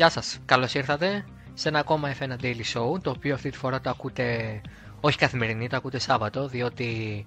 Γεια 0.00 0.08
σας, 0.08 0.38
καλώς 0.44 0.74
ήρθατε 0.74 1.24
σε 1.54 1.68
ένα 1.68 1.78
ακόμα 1.78 2.14
F1 2.18 2.36
Daily 2.40 2.62
Show, 2.72 3.02
το 3.02 3.10
οποίο 3.10 3.34
αυτή 3.34 3.50
τη 3.50 3.56
φορά 3.56 3.80
το 3.80 3.90
ακούτε 3.90 4.60
όχι 5.00 5.18
καθημερινή, 5.18 5.68
το 5.68 5.76
ακούτε 5.76 5.98
Σάββατο, 5.98 6.48
διότι 6.48 7.24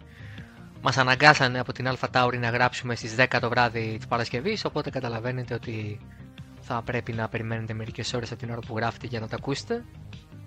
μας 0.81 0.97
αναγκάσανε 0.97 1.59
από 1.59 1.73
την 1.73 1.87
Alpha 1.87 2.09
Tauri 2.11 2.37
να 2.39 2.49
γράψουμε 2.49 2.95
στις 2.95 3.15
10 3.15 3.39
το 3.41 3.49
βράδυ 3.49 3.95
της 3.97 4.07
Παρασκευής, 4.07 4.65
οπότε 4.65 4.89
καταλαβαίνετε 4.89 5.53
ότι 5.53 5.99
θα 6.61 6.81
πρέπει 6.81 7.13
να 7.13 7.29
περιμένετε 7.29 7.73
μερικές 7.73 8.13
ώρες 8.13 8.31
από 8.31 8.39
την 8.39 8.49
ώρα 8.49 8.59
που 8.59 8.77
γράφετε 8.77 9.07
για 9.07 9.19
να 9.19 9.27
τα 9.27 9.35
ακούσετε. 9.35 9.85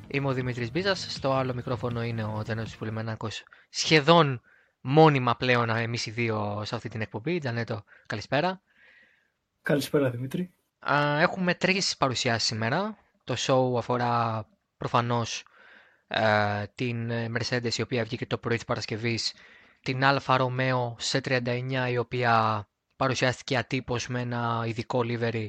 Είμαι 0.07 0.29
ο 0.29 0.33
Δημήτρης 0.33 0.71
Μπίζας, 0.71 1.07
στο 1.09 1.33
άλλο 1.33 1.55
μικρόφωνο 1.55 2.03
είναι 2.03 2.25
ο 2.25 2.41
Τζανέτος 2.43 2.77
Πουλημενάκος, 2.77 3.43
σχεδόν 3.69 4.41
μόνιμα 4.81 5.37
πλέον 5.37 5.69
εμείς 5.71 6.07
οι 6.07 6.11
δύο 6.11 6.63
σε 6.65 6.75
αυτή 6.75 6.89
την 6.89 7.01
εκπομπή. 7.01 7.39
Τζανέτο, 7.39 7.85
καλησπέρα. 8.07 8.61
Καλησπέρα 9.63 10.11
Δημήτρη. 10.11 10.51
Έχουμε 11.19 11.55
τρεις 11.55 11.97
παρουσιάσεις 11.97 12.47
σήμερα. 12.49 12.99
Το 13.25 13.35
show 13.39 13.79
αφορά 13.79 14.47
προφανώς 14.77 15.45
ε, 16.09 16.65
την 16.75 17.11
Mercedes 17.11 17.75
η 17.77 17.83
οποία 17.83 18.05
βγήκε 18.05 18.27
το 18.27 18.39
πρωί 18.39 18.57
της 18.57 18.65
Παρασκευής, 18.65 19.35
την 19.81 20.01
Alfa 20.03 20.39
Romeo 20.41 20.95
C39 21.11 21.89
η 21.91 21.99
οποία 21.99 22.67
παρουσιάστηκε 22.97 23.57
ατύπως 23.57 24.09
με 24.09 24.21
ένα 24.21 24.65
ειδικό 24.67 25.01
livery 25.03 25.49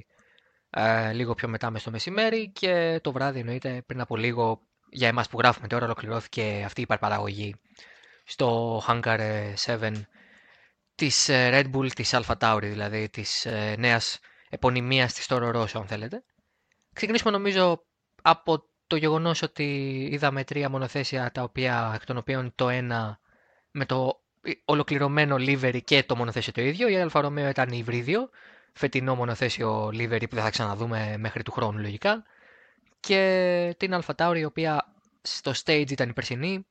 ε, 0.69 1.11
λίγο 1.13 1.33
πιο 1.33 1.47
μετά 1.47 1.69
μες 1.69 1.81
στο 1.81 1.91
μεσημέρι 1.91 2.49
και 2.51 2.99
το 3.03 3.11
βράδυ 3.11 3.39
εννοείται 3.39 3.83
πριν 3.85 4.01
από 4.01 4.15
λίγο 4.15 4.61
για 4.89 5.07
εμάς 5.07 5.27
που 5.27 5.37
γράφουμε 5.39 5.67
τώρα 5.67 5.85
ολοκληρώθηκε 5.85 6.61
αυτή 6.65 6.81
η 6.81 6.85
παραπαραγωγή 6.85 7.55
στο 8.23 8.77
Hangar 8.87 9.19
7 9.65 9.91
της 10.95 11.29
ε, 11.29 11.49
Red 11.53 11.75
Bull 11.75 11.91
της 11.93 12.13
Alpha 12.15 12.35
Tauri 12.39 12.59
δηλαδή 12.61 13.09
της 13.09 13.47
νέας 13.77 14.19
επωνυμίας 14.49 15.13
της 15.13 15.25
Toro 15.29 15.55
Rosso 15.55 15.73
αν 15.73 15.87
θέλετε. 15.87 16.23
Ξεκινήσουμε 16.93 17.31
νομίζω 17.31 17.85
από 18.21 18.63
το 18.87 18.95
γεγονός 18.95 19.41
ότι 19.41 19.63
είδαμε 20.11 20.43
τρία 20.43 20.69
μονοθέσια 20.69 21.31
τα 21.31 21.43
οποία, 21.43 21.91
εκ 21.95 22.05
των 22.05 22.17
οποίων 22.17 22.51
το 22.55 22.69
ένα 22.69 23.19
με 23.71 23.85
το 23.85 24.21
ολοκληρωμένο 24.65 25.35
livery 25.35 25.79
και 25.83 26.03
το 26.03 26.15
μονοθέσιο 26.15 26.53
το 26.53 26.61
ίδιο. 26.61 26.87
Η 26.87 27.07
Alfa 27.09 27.25
Romeo 27.25 27.49
ήταν 27.49 27.69
υβρίδιο, 27.69 28.29
φετινό 28.73 29.15
μονοθέσιο 29.15 29.87
livery 29.87 30.29
που 30.29 30.35
δεν 30.35 30.43
θα 30.43 30.49
ξαναδούμε 30.49 31.15
μέχρι 31.17 31.43
του 31.43 31.51
χρόνου 31.51 31.79
λογικά. 31.79 32.23
Και 32.99 33.75
την 33.77 33.99
Alfa 34.01 34.15
Tauri 34.15 34.37
η 34.37 34.45
οποία 34.45 34.93
στο 35.21 35.51
stage 35.63 35.91
ήταν 35.91 36.09
η 36.09 36.13
περσινή, 36.13 36.65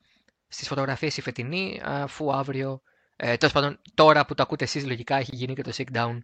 στις 0.49 0.69
φωτογραφίες 0.69 1.17
η 1.17 1.21
φετινή, 1.21 1.81
αφού 1.85 2.33
αύριο, 2.33 2.83
ε, 3.17 3.37
τέλος 3.37 3.55
πάντων 3.55 3.81
τώρα 3.95 4.27
που 4.27 4.35
το 4.35 4.43
ακούτε 4.43 4.65
εσείς 4.65 4.87
λογικά 4.87 5.17
έχει 5.17 5.35
γίνει 5.35 5.55
και 5.55 5.63
το 5.63 5.73
sit 5.77 5.97
down 5.97 6.19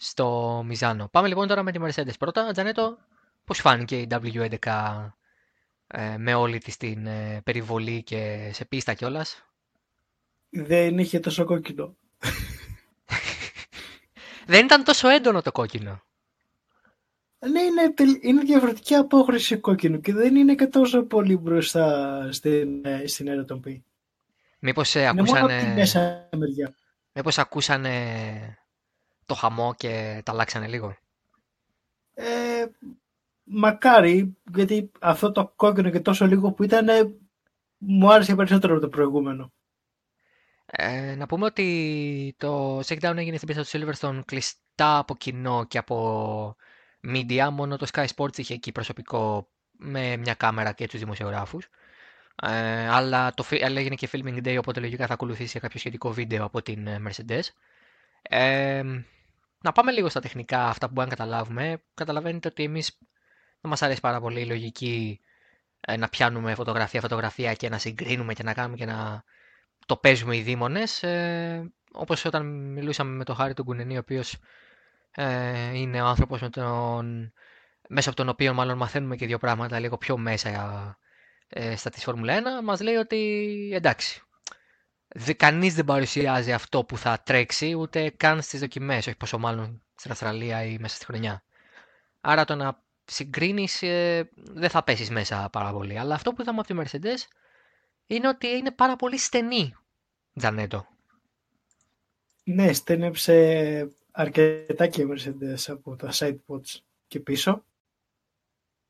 στο 0.00 0.62
Μιζάνο. 0.66 1.08
Πάμε 1.08 1.28
λοιπόν 1.28 1.48
τώρα 1.48 1.62
με 1.62 1.72
τη 1.72 1.78
Mercedes. 1.82 2.18
Πρώτα, 2.18 2.52
Τζανέτο, 2.52 2.98
πώς 3.44 3.58
φάνηκε 3.58 3.98
η 3.98 4.08
W11 4.10 5.10
ε, 5.86 6.16
με 6.18 6.34
όλη 6.34 6.58
της 6.58 6.76
την 6.76 7.06
ε, 7.06 7.40
περιβολή 7.44 8.02
και 8.02 8.50
σε 8.52 8.64
πίστα 8.64 8.94
κιόλας; 8.94 9.44
Δεν 10.50 10.98
είχε 10.98 11.20
τόσο 11.20 11.44
κόκκινο. 11.44 11.96
Δεν 14.46 14.64
ήταν 14.64 14.84
τόσο 14.84 15.08
έντονο 15.08 15.42
το 15.42 15.52
κόκκινο. 15.52 16.02
Ναι, 17.38 17.60
είναι, 17.60 17.94
είναι 18.20 18.42
διαφορετική 18.42 18.94
απόχρωση 18.94 19.56
κόκκινου 19.56 20.00
και 20.00 20.12
δεν 20.12 20.36
είναι 20.36 20.54
και 20.54 20.66
τόσο 20.66 21.02
πολύ 21.02 21.36
μπροστά 21.36 22.28
στην, 22.32 22.84
ε, 22.84 23.06
στην 23.06 23.28
αεροτομπή. 23.28 23.84
Μήπως 24.58 24.94
ε, 24.94 25.06
ακούσανε... 25.06 25.62
Μόνο 25.62 25.74
μέσα 25.74 26.28
μεριά. 26.36 26.74
Μήπως 27.12 27.38
ακούσανε 27.38 28.58
το 29.28 29.34
χαμό 29.34 29.74
και 29.76 30.22
τα 30.24 30.32
αλλάξανε 30.32 30.66
λίγο. 30.66 30.96
Ε, 32.14 32.66
μακάρι, 33.44 34.36
γιατί 34.54 34.90
αυτό 35.00 35.32
το 35.32 35.52
κόκκινο 35.56 35.90
και 35.90 36.00
τόσο 36.00 36.26
λίγο 36.26 36.52
που 36.52 36.62
ήταν 36.62 36.86
μου 37.78 38.12
άρεσε 38.12 38.34
περισσότερο 38.34 38.72
από 38.72 38.82
το 38.82 38.88
προηγούμενο. 38.88 39.52
Ε, 40.66 41.14
να 41.14 41.26
πούμε 41.26 41.44
ότι 41.44 42.34
το 42.38 42.78
Shakedown 42.78 43.16
έγινε 43.16 43.36
στην 43.36 43.48
πίστα 43.48 43.62
του 43.62 43.68
Silverstone 43.68 44.20
κλειστά 44.24 44.98
από 44.98 45.16
κοινό 45.16 45.64
και 45.68 45.78
από 45.78 46.56
media. 47.02 47.48
Μόνο 47.52 47.76
το 47.76 47.86
Sky 47.92 48.06
Sports 48.16 48.38
είχε 48.38 48.54
εκεί 48.54 48.72
προσωπικό 48.72 49.48
με 49.70 50.16
μια 50.16 50.34
κάμερα 50.34 50.72
και 50.72 50.86
τους 50.88 50.98
δημοσιογράφους. 50.98 51.68
Ε, 52.42 52.88
αλλά, 52.88 53.34
το, 53.34 53.44
αλλά 53.64 53.80
έγινε 53.80 53.94
και 53.94 54.08
filming 54.12 54.46
day, 54.46 54.56
οπότε 54.58 54.80
λογικά 54.80 55.06
θα 55.06 55.12
ακολουθήσει 55.12 55.60
κάποιο 55.60 55.78
σχετικό 55.78 56.12
βίντεο 56.12 56.44
από 56.44 56.62
την 56.62 56.86
ε, 56.86 57.02
Mercedes. 57.06 57.42
Ε, 58.22 58.82
να 59.60 59.72
πάμε 59.72 59.92
λίγο 59.92 60.08
στα 60.08 60.20
τεχνικά, 60.20 60.68
αυτά 60.68 60.86
που 60.86 60.92
μπορούμε 60.92 61.14
να 61.14 61.22
καταλάβουμε. 61.22 61.82
Καταλαβαίνετε 61.94 62.48
ότι 62.48 62.62
εμείς 62.62 62.98
δεν 63.60 63.70
μας 63.70 63.82
αρέσει 63.82 64.00
πάρα 64.00 64.20
πολύ 64.20 64.40
η 64.40 64.46
λογική 64.46 65.20
ε, 65.80 65.96
να 65.96 66.08
πιάνουμε 66.08 66.54
φωτογραφία-φωτογραφία 66.54 67.54
και 67.54 67.68
να 67.68 67.78
συγκρίνουμε 67.78 68.34
και 68.34 68.42
να 68.42 68.54
κάνουμε 68.54 68.76
και 68.76 68.84
να 68.84 69.24
το 69.86 69.96
παίζουμε 69.96 70.36
οι 70.36 70.40
δήμονες. 70.40 71.02
Ε, 71.02 71.72
όπως 71.92 72.24
όταν 72.24 72.72
μιλούσαμε 72.72 73.16
με 73.16 73.24
τον 73.24 73.34
Χάρη 73.34 73.54
του 73.54 73.64
Κουνενή, 73.64 73.96
ο 73.96 73.98
οποίος 73.98 74.36
ε, 75.10 75.76
είναι 75.78 76.02
ο 76.02 76.06
άνθρωπος 76.06 76.40
με 76.40 76.50
τον, 76.50 77.32
μέσα 77.88 78.08
από 78.08 78.18
τον 78.18 78.28
οποίο 78.28 78.54
μάλλον 78.54 78.76
μαθαίνουμε 78.76 79.16
και 79.16 79.26
δύο 79.26 79.38
πράγματα 79.38 79.78
λίγο 79.78 79.98
πιο 79.98 80.16
μέσα 80.16 80.98
ε, 81.48 81.76
στα 81.76 81.90
της 81.90 82.02
Φόρμουλα 82.02 82.60
1, 82.60 82.64
μας 82.64 82.80
λέει 82.80 82.94
ότι 82.94 83.70
εντάξει, 83.74 84.22
Δε, 85.08 85.32
κανείς 85.32 85.74
δεν 85.74 85.84
παρουσιάζει 85.84 86.52
αυτό 86.52 86.84
που 86.84 86.96
θα 86.96 87.22
τρέξει 87.24 87.74
ούτε 87.74 88.10
καν 88.16 88.42
στις 88.42 88.60
δοκιμές, 88.60 89.06
όχι 89.06 89.16
πόσο 89.16 89.38
μάλλον 89.38 89.82
στην 89.94 90.10
Αυστραλία 90.10 90.64
ή 90.64 90.76
μέσα 90.80 90.96
στη 90.96 91.04
χρονιά. 91.04 91.42
Άρα 92.20 92.44
το 92.44 92.54
να 92.54 92.82
συγκρίνεις 93.04 93.82
ε, 93.82 94.30
δεν 94.34 94.70
θα 94.70 94.82
πέσεις 94.82 95.10
μέσα 95.10 95.48
πάρα 95.52 95.72
πολύ. 95.72 95.98
Αλλά 95.98 96.14
αυτό 96.14 96.32
που 96.32 96.42
είδαμε 96.42 96.60
από 96.60 96.74
τη 96.74 96.98
Mercedes 96.98 97.18
είναι 98.06 98.28
ότι 98.28 98.46
είναι 98.46 98.70
πάρα 98.70 98.96
πολύ 98.96 99.18
στενή, 99.18 99.74
Τζανέτο. 100.38 100.86
Ναι, 102.44 102.72
στένεψε 102.72 103.90
αρκετά 104.10 104.86
και 104.86 105.02
η 105.02 105.08
Mercedes 105.10 105.64
από 105.66 105.96
τα 105.96 106.10
sidepods 106.12 106.80
και 107.08 107.20
πίσω. 107.20 107.64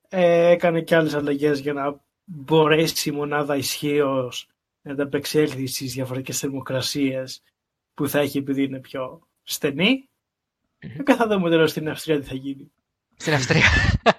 Ε, 0.09 0.51
έκανε 0.51 0.81
και 0.81 0.97
άλλες 0.97 1.15
αλλαγές 1.15 1.59
για 1.59 1.73
να 1.73 2.01
μπορέσει 2.25 3.09
η 3.09 3.13
μονάδα 3.13 3.57
ισχύως 3.57 4.49
να 4.49 4.58
ανταπεξέλθει 4.91 5.67
στι 5.67 5.87
διαφορετικές 5.87 6.39
θερμοκρασίες 6.39 7.43
που 7.95 8.09
θα 8.09 8.19
έχει 8.19 8.39
επειδή 8.39 8.63
είναι 8.63 8.81
πιο 8.81 9.29
στενή. 9.43 10.09
Mm-hmm. 10.81 11.03
Και 11.05 11.15
θα 11.15 11.27
δούμε 11.27 11.51
τώρα 11.51 11.67
στην 11.67 11.89
Αυστρία 11.89 12.21
τι 12.21 12.27
θα 12.27 12.35
γίνει. 12.35 12.73
Στην 13.17 13.33
Αυστρία. 13.35 13.67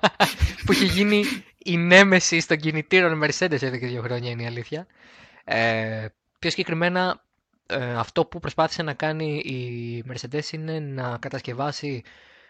που 0.65 0.71
έχει 0.71 0.85
γίνει 0.85 1.23
η 1.57 1.77
νέμεση 1.77 2.47
των 2.47 2.57
κινητήρων 2.57 3.21
Mercedes 3.23 3.61
εδώ 3.61 3.77
και 3.77 3.87
δύο 3.87 4.01
χρόνια 4.01 4.29
είναι 4.29 4.43
η 4.43 4.45
αλήθεια. 4.45 4.87
Ε, 5.43 6.05
πιο 6.39 6.49
συγκεκριμένα 6.49 7.23
ε, 7.65 7.93
αυτό 7.95 8.25
που 8.25 8.39
προσπάθησε 8.39 8.83
να 8.83 8.93
κάνει 8.93 9.37
η 9.37 10.03
Mercedes 10.11 10.51
είναι 10.51 10.79
να 10.79 11.17
κατασκευάσει 11.17 12.03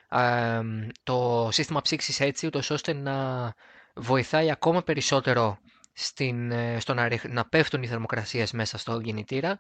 ε, 0.10 0.60
το 1.04 1.50
σύστημα 1.52 1.82
ψήξης 1.82 2.20
έτσι 2.20 2.46
ούτως 2.46 2.70
ώστε 2.70 2.94
να 2.94 3.54
βοηθάει 3.96 4.52
ακόμα 4.52 4.84
περισσότερο 4.84 5.60
στην, 6.04 6.52
ε, 6.52 6.80
στο 6.80 6.94
να, 6.94 7.10
να 7.30 7.46
πέφτουν 7.46 7.84
οι 7.84 7.88
θερμοκρασίες 7.88 8.52
μέσα 8.52 8.78
στο 8.78 9.02
κινητήρα, 9.02 9.60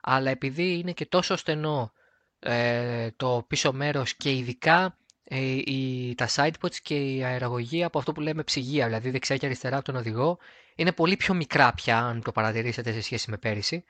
αλλά 0.00 0.30
επειδή 0.30 0.78
είναι 0.78 0.92
και 0.92 1.06
τόσο 1.06 1.36
στενό 1.36 1.92
ε, 2.38 3.10
το 3.16 3.44
πίσω 3.48 3.72
μέρος 3.72 4.14
και 4.14 4.32
ειδικά 4.32 4.96
ε, 5.24 5.38
η, 5.64 6.14
τα 6.16 6.28
sidepods 6.34 6.74
και 6.82 6.94
η 6.94 7.24
αεραγωγή 7.24 7.84
από 7.84 7.98
αυτό 7.98 8.12
που 8.12 8.20
λέμε 8.20 8.42
ψυγεία, 8.42 8.86
δηλαδή 8.86 9.10
δεξιά 9.10 9.36
και 9.36 9.46
αριστερά 9.46 9.76
από 9.76 9.84
τον 9.84 9.96
οδηγό, 9.96 10.38
είναι 10.74 10.92
πολύ 10.92 11.16
πιο 11.16 11.34
μικρά 11.34 11.72
πια, 11.72 11.98
αν 11.98 12.22
το 12.22 12.32
παρατηρήσετε 12.32 12.92
σε 12.92 13.00
σχέση 13.00 13.30
με 13.30 13.36
πέρυσι. 13.36 13.84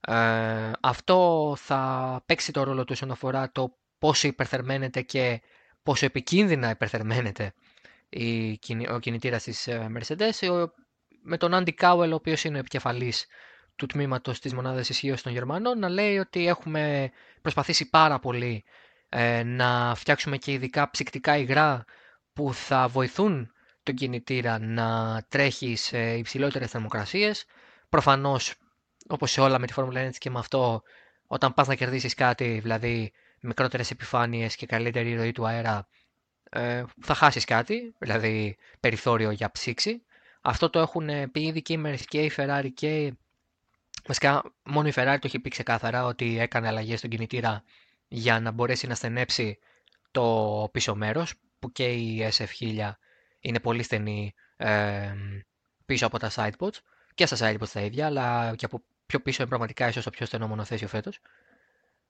Ε, 0.00 0.70
αυτό 0.80 1.54
θα 1.58 2.22
παίξει 2.26 2.52
το 2.52 2.62
ρόλο 2.62 2.84
του 2.84 2.92
όσον 2.92 3.10
αφορά 3.10 3.50
το 3.52 3.76
πόσο 3.98 4.26
υπερθερμαίνεται 4.28 5.02
και 5.02 5.40
πόσο 5.82 6.04
επικίνδυνα 6.04 6.70
υπερθερμαίνεται 6.70 7.52
η, 8.08 8.58
ο 8.92 8.98
κινητήρας 8.98 9.42
της 9.42 9.68
Mercedes, 9.68 10.30
με 11.22 11.36
τον 11.36 11.54
Άντι 11.54 11.72
Κάουελ, 11.72 12.12
ο 12.12 12.14
οποίος 12.14 12.44
είναι 12.44 12.56
ο 12.56 12.60
επικεφαλής 12.60 13.26
του 13.76 13.86
τμήματος 13.86 14.40
της 14.40 14.54
μονάδας 14.54 14.88
ισχύως 14.88 15.22
των 15.22 15.32
Γερμανών, 15.32 15.78
να 15.78 15.88
λέει 15.88 16.18
ότι 16.18 16.46
έχουμε 16.46 17.10
προσπαθήσει 17.42 17.88
πάρα 17.90 18.18
πολύ 18.18 18.64
ε, 19.08 19.42
να 19.42 19.94
φτιάξουμε 19.94 20.36
και 20.36 20.52
ειδικά 20.52 20.90
ψυκτικά 20.90 21.36
υγρά 21.36 21.84
που 22.32 22.54
θα 22.54 22.88
βοηθούν 22.88 23.52
τον 23.82 23.94
κινητήρα 23.94 24.58
να 24.58 25.20
τρέχει 25.28 25.76
σε 25.76 26.12
υψηλότερες 26.12 26.70
θερμοκρασίες. 26.70 27.44
Προφανώς, 27.88 28.54
όπως 29.08 29.30
σε 29.30 29.40
όλα 29.40 29.58
με 29.58 29.66
τη 29.66 29.72
Φόρμουλα 29.72 30.08
1 30.08 30.10
και 30.18 30.30
με 30.30 30.38
αυτό, 30.38 30.82
όταν 31.26 31.54
πας 31.54 31.66
να 31.66 31.74
κερδίσεις 31.74 32.14
κάτι, 32.14 32.58
δηλαδή 32.62 33.12
μικρότερες 33.40 33.90
επιφάνειες 33.90 34.56
και 34.56 34.66
καλύτερη 34.66 35.14
ροή 35.14 35.32
του 35.32 35.46
αέρα, 35.46 35.88
ε, 36.50 36.84
θα 37.00 37.14
χάσεις 37.14 37.44
κάτι, 37.44 37.94
δηλαδή 37.98 38.56
περιθώριο 38.80 39.30
για 39.30 39.50
ψήξη. 39.50 40.02
Αυτό 40.48 40.70
το 40.70 40.78
έχουν 40.78 41.30
πει 41.30 41.42
ήδη 41.42 41.62
και 41.62 41.72
η 41.72 41.98
και 42.08 42.22
η 42.22 42.32
Ferrari 42.36 42.68
και 42.74 43.12
βασικά 44.06 44.42
μόνο 44.62 44.88
η 44.88 44.92
Ferrari 44.94 45.16
το 45.20 45.26
έχει 45.26 45.38
πει 45.40 45.48
ξεκάθαρα 45.48 46.04
ότι 46.04 46.38
έκανε 46.38 46.66
αλλαγές 46.66 46.98
στον 46.98 47.10
κινητήρα 47.10 47.62
για 48.08 48.40
να 48.40 48.50
μπορέσει 48.50 48.86
να 48.86 48.94
στενέψει 48.94 49.58
το 50.10 50.68
πίσω 50.72 50.94
μέρος 50.94 51.34
που 51.58 51.72
και 51.72 51.92
η 51.92 52.30
SF1000 52.32 52.90
είναι 53.40 53.60
πολύ 53.60 53.82
στενή 53.82 54.34
ε, 54.56 55.14
πίσω 55.86 56.06
από 56.06 56.18
τα 56.18 56.30
sidepods 56.34 56.78
και 57.14 57.26
στα 57.26 57.36
sidepods 57.40 57.68
τα 57.72 57.80
ίδια, 57.80 58.06
αλλά 58.06 58.54
και 58.56 58.64
από 58.64 58.82
πιο 59.06 59.20
πίσω 59.20 59.36
είναι 59.40 59.48
πραγματικά 59.48 59.88
ίσως 59.88 60.04
το 60.04 60.10
πιο 60.10 60.26
στενό 60.26 60.48
μονοθέσιο 60.48 60.88
φέτος, 60.88 61.20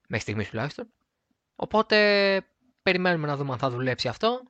μέχρι 0.08 0.24
στιγμής 0.24 0.48
τουλάχιστον. 0.48 0.92
Οπότε 1.56 1.96
περιμένουμε 2.82 3.26
να 3.26 3.36
δούμε 3.36 3.52
αν 3.52 3.58
θα 3.58 3.70
δουλέψει 3.70 4.08
αυτό, 4.08 4.42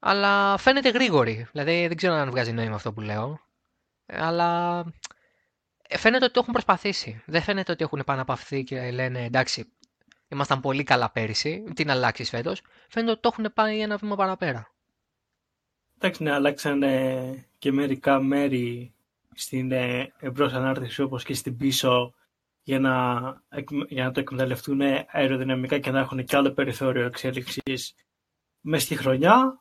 αλλά 0.00 0.56
φαίνεται 0.56 0.88
γρήγορη, 0.88 1.46
δηλαδή 1.52 1.86
δεν 1.86 1.96
ξέρω 1.96 2.14
αν 2.14 2.30
βγάζει 2.30 2.52
νόημα 2.52 2.74
αυτό 2.74 2.92
που 2.92 3.00
λέω, 3.00 3.40
αλλά 4.06 4.78
ε, 5.88 5.98
φαίνεται 5.98 6.24
ότι 6.24 6.32
το 6.32 6.40
έχουν 6.40 6.52
προσπαθήσει. 6.52 7.22
Δεν 7.26 7.42
φαίνεται 7.42 7.72
ότι 7.72 7.84
έχουν 7.84 7.98
επαναπαυθεί 7.98 8.64
και 8.64 8.90
λένε 8.90 9.24
εντάξει, 9.24 9.72
ήμασταν 10.28 10.60
πολύ 10.60 10.82
καλά 10.82 11.10
πέρυσι, 11.10 11.64
τι 11.74 11.84
να 11.84 11.92
αλλάξεις 11.92 12.28
φέτος. 12.28 12.62
Φαίνεται 12.88 13.12
ότι 13.12 13.20
το 13.20 13.30
έχουν 13.32 13.52
πάει 13.54 13.80
ένα 13.80 13.96
βήμα 13.96 14.16
παραπέρα. 14.16 14.72
Εντάξει, 15.98 16.22
ναι, 16.22 16.32
αλλάξαν 16.32 16.82
και 17.58 17.72
μερικά 17.72 18.20
μέρη 18.20 18.94
στην 19.34 19.72
ε, 19.72 20.12
εμπρός 20.18 20.52
ανάρτηση 20.52 21.02
όπως 21.02 21.24
και 21.24 21.34
στην 21.34 21.56
πίσω 21.56 22.14
για 22.62 22.80
να, 22.80 23.20
για 23.88 24.04
να 24.04 24.10
το 24.10 24.20
εκμεταλλευτούν 24.20 24.80
αεροδυναμικά 25.10 25.78
και 25.78 25.90
να 25.90 25.98
έχουν 25.98 26.24
και 26.24 26.36
άλλο 26.36 26.52
περιθώριο 26.52 27.06
εξέλιξης 27.06 27.94
μέσα 28.60 28.84
στη 28.84 28.96
χρονιά. 28.96 29.60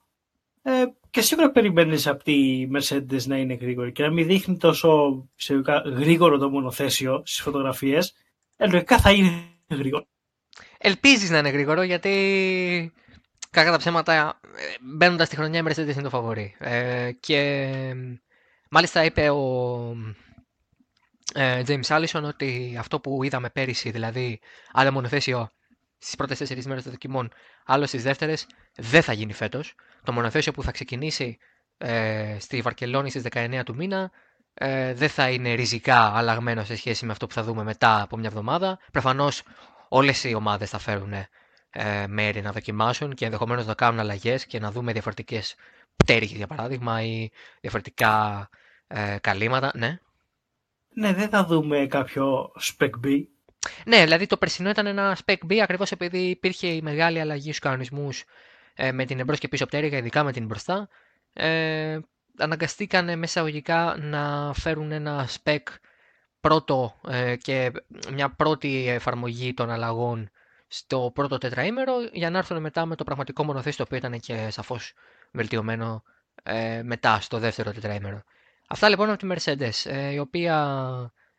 Ε, 0.61 0.85
και 1.09 1.21
σίγουρα 1.21 1.51
περιμένεις 1.51 2.07
από 2.07 2.23
τη 2.23 2.67
Mercedes 2.75 3.23
να 3.25 3.37
είναι 3.37 3.53
γρήγορη 3.53 3.91
και 3.91 4.03
να 4.03 4.11
μην 4.11 4.27
δείχνει 4.27 4.57
τόσο 4.57 5.29
γρήγορο 5.85 6.37
το 6.37 6.49
μονοθέσιο 6.49 7.21
στις 7.25 7.41
φωτογραφίες. 7.41 8.15
Ε, 8.57 8.67
λογικά 8.67 8.97
θα 8.99 9.11
είναι 9.11 9.31
γρήγορο. 9.69 10.05
Ελπίζεις 10.77 11.29
να 11.29 11.37
είναι 11.37 11.49
γρήγορο 11.49 11.81
γιατί 11.81 12.93
κακά 13.49 13.71
τα 13.71 13.77
ψέματα 13.77 14.39
ε, 14.55 14.75
μπαίνοντας 14.81 15.27
στη 15.27 15.35
χρονιά 15.35 15.59
η 15.59 15.63
Mercedes 15.65 15.93
είναι 15.93 16.01
το 16.01 16.09
φαβορή. 16.09 16.55
Ε, 16.59 17.11
και 17.19 17.71
μάλιστα 18.69 19.05
είπε 19.05 19.29
ο 19.29 19.95
ε, 21.33 21.61
James 21.67 21.87
Allison 21.87 22.23
ότι 22.23 22.75
αυτό 22.79 22.99
που 22.99 23.23
είδαμε 23.23 23.49
πέρυσι, 23.49 23.91
δηλαδή 23.91 24.39
άλλο 24.71 24.91
μονοθέσιο 24.91 25.49
στις 25.99 26.15
πρώτες 26.15 26.37
τέσσερις 26.37 26.65
μέρες 26.65 26.83
των 26.83 26.91
δοκιμών, 26.91 27.31
άλλο 27.65 27.85
στις 27.85 28.03
δεύτερες, 28.03 28.47
δεν 28.75 29.01
θα 29.01 29.13
γίνει 29.13 29.33
φέτος. 29.33 29.75
Το 30.03 30.11
μονοθέσιο 30.11 30.51
που 30.51 30.63
θα 30.63 30.71
ξεκινήσει 30.71 31.37
ε, 31.77 32.37
στη 32.39 32.61
Βαρκελόνη 32.61 33.09
στις 33.09 33.23
19 33.31 33.61
του 33.65 33.75
μήνα 33.75 34.11
ε, 34.53 34.93
δεν 34.93 35.09
θα 35.09 35.29
είναι 35.29 35.53
ριζικά 35.53 36.11
αλλαγμένο 36.15 36.63
σε 36.63 36.75
σχέση 36.75 37.05
με 37.05 37.11
αυτό 37.11 37.27
που 37.27 37.33
θα 37.33 37.43
δούμε 37.43 37.63
μετά 37.63 38.01
από 38.01 38.17
μια 38.17 38.27
εβδομάδα. 38.27 38.79
Προφανώς 38.91 39.43
όλες 39.89 40.23
οι 40.23 40.33
ομάδες 40.33 40.69
θα 40.69 40.77
φέρουν 40.79 41.13
ε, 41.69 42.07
μέρη 42.07 42.41
να 42.41 42.51
δοκιμάσουν 42.51 43.13
και 43.13 43.25
ενδεχομένως 43.25 43.65
να 43.65 43.73
κάνουν 43.73 43.99
αλλαγές 43.99 44.45
και 44.45 44.59
να 44.59 44.71
δούμε 44.71 44.91
διαφορετικές 44.91 45.55
πτέρυγες 45.95 46.37
για 46.37 46.47
παράδειγμα 46.47 47.03
ή 47.03 47.29
διαφορετικά 47.61 48.49
ε, 48.87 49.17
καλύματα. 49.21 49.71
Ναι. 49.75 49.99
Ναι, 50.93 51.13
δεν 51.13 51.29
θα 51.29 51.45
δούμε 51.45 51.85
κάποιο 51.87 52.51
spec 52.59 52.89
B 53.05 53.23
ναι, 53.85 54.03
δηλαδή 54.03 54.25
το 54.25 54.37
περσινό 54.37 54.69
ήταν 54.69 54.85
ένα 54.85 55.17
spec 55.25 55.37
B 55.49 55.57
ακριβώς 55.57 55.91
επειδή 55.91 56.19
υπήρχε 56.19 56.67
η 56.67 56.81
μεγάλη 56.81 57.19
αλλαγή 57.19 57.47
στους 57.47 57.59
κανονισμούς 57.59 58.23
ε, 58.73 58.91
με 58.91 59.05
την 59.05 59.19
εμπρός 59.19 59.39
και 59.39 59.47
πίσω 59.47 59.65
πτέρυγα, 59.65 59.97
ειδικά 59.97 60.23
με 60.23 60.31
την 60.31 60.45
μπροστά. 60.45 60.89
Ε, 61.33 61.99
αναγκαστήκαν 62.37 63.19
μέσα 63.19 63.39
αγωγικά 63.39 63.97
να 63.99 64.53
φέρουν 64.53 64.91
ένα 64.91 65.27
spec 65.43 65.59
πρώτο 66.41 66.99
ε, 67.07 67.35
και 67.35 67.71
μια 68.11 68.29
πρώτη 68.29 68.87
εφαρμογή 68.87 69.53
των 69.53 69.69
αλλαγών 69.69 70.29
στο 70.67 71.11
πρώτο 71.13 71.37
τετραήμερο 71.37 71.93
για 72.11 72.29
να 72.29 72.37
έρθουν 72.37 72.61
μετά 72.61 72.85
με 72.85 72.95
το 72.95 73.03
πραγματικό 73.03 73.43
μονοθέσιο 73.43 73.77
το 73.77 73.83
οποίο 73.83 73.97
ήταν 73.97 74.19
και 74.19 74.49
σαφώς 74.49 74.93
βελτιωμένο 75.31 76.03
ε, 76.43 76.81
μετά 76.83 77.19
στο 77.19 77.37
δεύτερο 77.39 77.71
τετραήμερο. 77.71 78.21
Αυτά 78.67 78.89
λοιπόν 78.89 79.09
από 79.09 79.17
τη 79.17 79.27
Mercedes, 79.31 79.91
ε, 79.91 80.11
η 80.11 80.17
οποία 80.17 80.55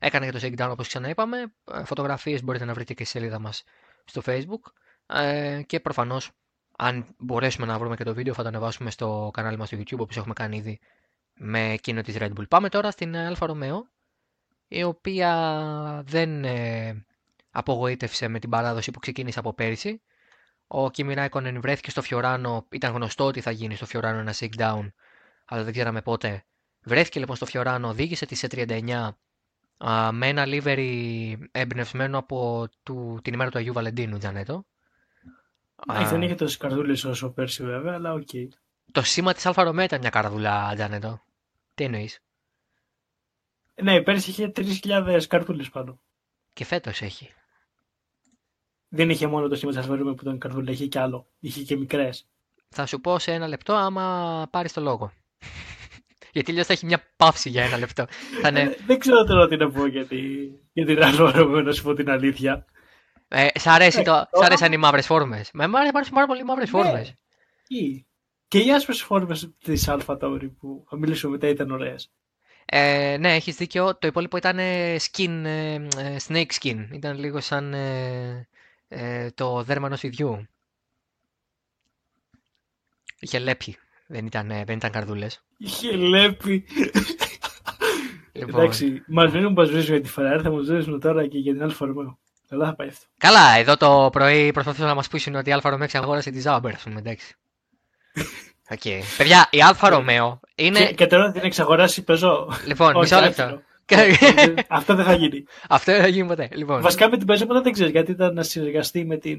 Έκανε 0.02 0.30
και 0.30 0.38
το 0.38 0.46
shakedown 0.46 0.70
όπως 0.70 0.88
ξαναείπαμε. 0.88 1.52
Ε, 1.72 1.84
φωτογραφίες 1.84 2.42
μπορείτε 2.42 2.64
να 2.64 2.74
βρείτε 2.74 2.94
και 2.94 3.04
στη 3.04 3.18
σελίδα 3.18 3.38
μας 3.38 3.64
στο 4.04 4.22
facebook. 4.24 4.72
Ε, 5.06 5.62
και 5.66 5.80
προφανώς 5.80 6.30
αν 6.76 7.14
μπορέσουμε 7.18 7.66
να 7.66 7.78
βρούμε 7.78 7.96
και 7.96 8.04
το 8.04 8.14
βίντεο 8.14 8.34
θα 8.34 8.42
το 8.42 8.48
ανεβάσουμε 8.48 8.90
στο 8.90 9.30
κανάλι 9.32 9.56
μας 9.56 9.68
στο 9.68 9.78
YouTube 9.78 9.98
όπως 9.98 10.16
έχουμε 10.16 10.34
κάνει 10.34 10.56
ήδη 10.56 10.80
με 11.34 11.72
εκείνο 11.72 12.02
της 12.02 12.16
Red 12.18 12.32
Bull. 12.38 12.48
Πάμε 12.48 12.68
τώρα 12.68 12.90
στην 12.90 13.14
Alfa 13.16 13.50
Romeo 13.50 13.80
η 14.68 14.82
οποία 14.82 16.02
δεν 16.06 16.44
ε, 16.44 17.04
απογοήτευσε 17.50 18.28
με 18.28 18.38
την 18.38 18.50
παράδοση 18.50 18.90
που 18.90 18.98
ξεκίνησε 18.98 19.38
από 19.38 19.54
πέρυσι. 19.54 20.02
Ο 20.66 20.84
Kimi 20.84 21.16
Raikkonen 21.16 21.58
βρέθηκε 21.60 21.90
στο 21.90 22.02
Φιωράνο, 22.02 22.66
ήταν 22.70 22.92
γνωστό 22.92 23.24
ότι 23.24 23.40
θα 23.40 23.50
γίνει 23.50 23.74
στο 23.74 23.86
Φιωράνο 23.86 24.18
ένα 24.18 24.34
shakedown, 24.34 24.92
αλλά 25.44 25.62
δεν 25.62 25.72
ξέραμε 25.72 26.02
πότε. 26.02 26.44
Βρέθηκε 26.82 27.18
λοιπόν 27.18 27.36
στο 27.36 27.46
Φιωράνο, 27.46 27.88
οδήγησε 27.88 28.26
τη 28.26 28.40
C39 28.40 29.08
α, 29.84 30.12
με 30.12 30.28
ένα 30.28 30.44
livery 30.46 31.34
εμπνευσμένο 31.50 32.18
από 32.18 32.68
του, 32.82 33.20
την 33.22 33.34
ημέρα 33.34 33.50
του 33.50 33.58
Αγίου 33.58 33.72
Βαλεντίνου, 33.72 34.18
Τζανέτο. 34.18 34.64
Α, 35.92 36.08
δεν 36.08 36.22
είχε 36.22 36.34
τόσες 36.34 36.56
καρδούλες 36.56 37.04
όσο 37.04 37.30
πέρσι, 37.30 37.64
βέβαια, 37.64 37.94
αλλά 37.94 38.12
ok. 38.12 38.28
Okay. 38.32 38.48
Το 38.92 39.02
σήμα 39.02 39.32
της 39.32 39.46
Alfa 39.46 39.62
Romeo 39.62 39.84
ήταν 39.84 40.00
μια 40.00 40.10
καρδούλα, 40.10 40.72
Τζανέτο. 40.74 41.22
Τι 41.74 41.84
εννοείς; 41.84 42.22
Ναι, 43.82 44.02
πέρσι 44.02 44.30
είχε 44.30 44.52
3.000 44.56 45.22
καρδούλες 45.28 45.70
πάνω. 45.70 46.00
Και 46.52 46.64
φέτος 46.64 47.02
έχει. 47.02 47.32
Δεν 48.88 49.10
είχε 49.10 49.26
μόνο 49.26 49.48
το 49.48 49.54
σήμα 49.54 49.70
της 49.70 49.80
Alfa 49.80 49.96
Romeo 49.96 50.14
που 50.14 50.22
ήταν 50.22 50.38
καρδούλα, 50.38 50.70
είχε 50.70 50.86
και 50.86 50.98
άλλο. 50.98 51.26
Είχε 51.38 51.62
και 51.62 51.76
μικρές. 51.76 52.26
Θα 52.68 52.86
σου 52.86 53.00
πω 53.00 53.18
σε 53.18 53.32
ένα 53.32 53.48
λεπτό 53.48 53.72
άμα 53.74 54.46
πάρεις 54.50 54.72
το 54.72 54.80
λόγο. 54.80 55.12
Γιατί 56.32 56.50
αλλιώ 56.50 56.64
θα 56.64 56.72
έχει 56.72 56.86
μια 56.86 57.02
παύση 57.16 57.48
για 57.48 57.64
ένα 57.64 57.78
λεπτό. 57.78 58.06
Θα 58.42 58.48
είναι... 58.48 58.60
Ε, 58.60 58.76
δεν 58.86 58.98
ξέρω 58.98 59.24
τώρα 59.24 59.48
τι 59.48 59.56
να 59.56 59.70
πω 59.70 59.86
για, 59.86 60.06
τη... 60.06 60.18
για 60.72 60.86
την 60.86 61.02
Αλφα 61.02 61.44
να 61.44 61.72
σου 61.72 61.82
πω 61.82 61.94
την 61.94 62.10
αλήθεια. 62.10 62.64
Ε, 63.28 63.46
σ' 63.58 63.66
αρέσει 63.66 64.02
το... 64.02 64.28
σ' 64.32 64.44
αρέσαν 64.44 64.72
οι 64.72 64.76
μαύρες 64.76 65.06
φόρμες. 65.06 65.50
Με 65.52 65.64
εμά 65.64 65.78
αρέσουν 65.78 66.14
πάρα 66.14 66.26
πολύ 66.26 66.40
οι 66.40 66.44
μαύρες 66.44 66.70
φόρμες. 66.70 67.14
Ναι. 67.68 68.00
Και 68.48 68.58
οι 68.58 68.72
άσπρες 68.72 69.02
φόρμες 69.02 69.50
της 69.58 69.88
Αλφα 69.88 70.18
Tauri 70.20 70.50
που 70.58 70.84
θα 70.88 70.96
μιλήσουμε 70.96 71.32
μετά 71.32 71.48
ήταν 71.48 71.70
ωραίες. 71.70 72.10
Ε, 72.64 73.16
ναι, 73.20 73.34
έχεις 73.34 73.56
δίκιο. 73.56 73.96
Το 73.96 74.06
υπόλοιπο 74.06 74.36
ήταν 74.36 74.58
skin, 74.98 75.42
ε, 75.44 75.74
ε, 75.74 76.16
snake 76.28 76.50
skin. 76.60 76.86
Ήταν 76.92 77.18
λίγο 77.18 77.40
σαν 77.40 77.74
ε, 77.74 78.48
ε, 78.88 79.30
το 79.30 79.62
δέρμα 79.62 79.86
ενός 79.86 80.02
ιδιού. 80.02 80.48
Είχε 83.18 83.38
λέπι. 83.38 83.76
Δεν 84.12 84.26
ήταν, 84.26 84.48
δεν 84.48 84.76
ήταν 84.76 84.90
καρδούλες. 84.90 85.42
Είχε 85.56 85.96
λέπι. 85.96 86.64
Λοιπόν. 88.32 88.60
Εντάξει, 88.60 89.02
μας 89.06 89.32
δεν 89.32 89.52
μας 89.56 89.64
βρίζουν 89.64 89.94
για 89.94 90.00
τη 90.00 90.10
Ferrari, 90.16 90.40
θα 90.42 90.50
μας 90.50 90.62
βρίζουν 90.62 91.00
τώρα 91.00 91.26
και 91.26 91.38
για 91.38 91.52
την 91.52 91.62
Alfa 91.62 91.86
Romeo. 91.86 92.18
Καλά 92.48 92.66
θα 92.66 92.74
πάει 92.74 92.88
αυτό. 92.88 93.06
Καλά, 93.18 93.56
εδώ 93.56 93.76
το 93.76 94.08
πρωί 94.12 94.52
προσπαθούσαν 94.52 94.86
να 94.86 94.94
μας 94.94 95.08
πείσουν 95.08 95.34
ότι 95.34 95.50
η 95.50 95.52
Alfa 95.52 95.70
Romeo 95.70 95.84
εξαγόρασε 95.84 96.30
τη 96.30 96.40
Sauber, 96.40 96.74
ας 96.74 96.82
πούμε, 96.82 96.98
εντάξει. 96.98 97.34
Okay. 98.74 99.00
Παιδιά, 99.16 99.48
η 99.50 99.62
Alfa 99.62 99.88
Romeo 99.88 100.40
είναι. 100.54 100.78
Και, 100.86 100.94
και 100.94 101.06
τώρα 101.06 101.30
την 101.30 101.42
εξαγοράσει 101.44 102.04
πεζό. 102.04 102.52
Λοιπόν, 102.66 102.98
μισό 102.98 103.20
λεπτό. 103.20 103.62
Αυτό 104.68 104.94
δεν 104.94 105.04
θα 105.04 105.14
γίνει. 105.14 105.44
Αυτό 105.68 105.92
δεν 105.92 106.00
θα 106.00 106.08
γίνει 106.08 106.28
ποτέ. 106.28 106.48
Λοιπόν. 106.52 106.80
Βασικά 106.80 107.08
με 107.08 107.16
την 107.16 107.26
Peugeot 107.30 107.46
ποτέ 107.46 107.60
δεν 107.60 107.72
ξέρεις 107.72 107.92
γιατί 107.92 108.10
ήταν 108.10 108.34
να 108.34 108.42
συνεργαστεί 108.42 109.04
με 109.04 109.16
την 109.16 109.38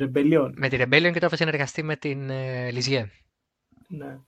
Rebellion. 0.00 0.50
Με 0.54 0.68
την 0.68 0.80
Rebellion 0.80 1.12
και 1.12 1.18
τώρα 1.18 1.28
θα 1.28 1.36
συνεργαστεί 1.36 1.82
με 1.82 1.96
την 1.96 2.30
Ligier. 2.74 3.04
Ναι. 3.88 4.18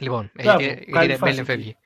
Λοιπόν, 0.00 0.30
Μπράβο, 0.34 0.60
η 0.60 0.86
Rebellion 0.92 1.42
φεύγει. 1.44 1.76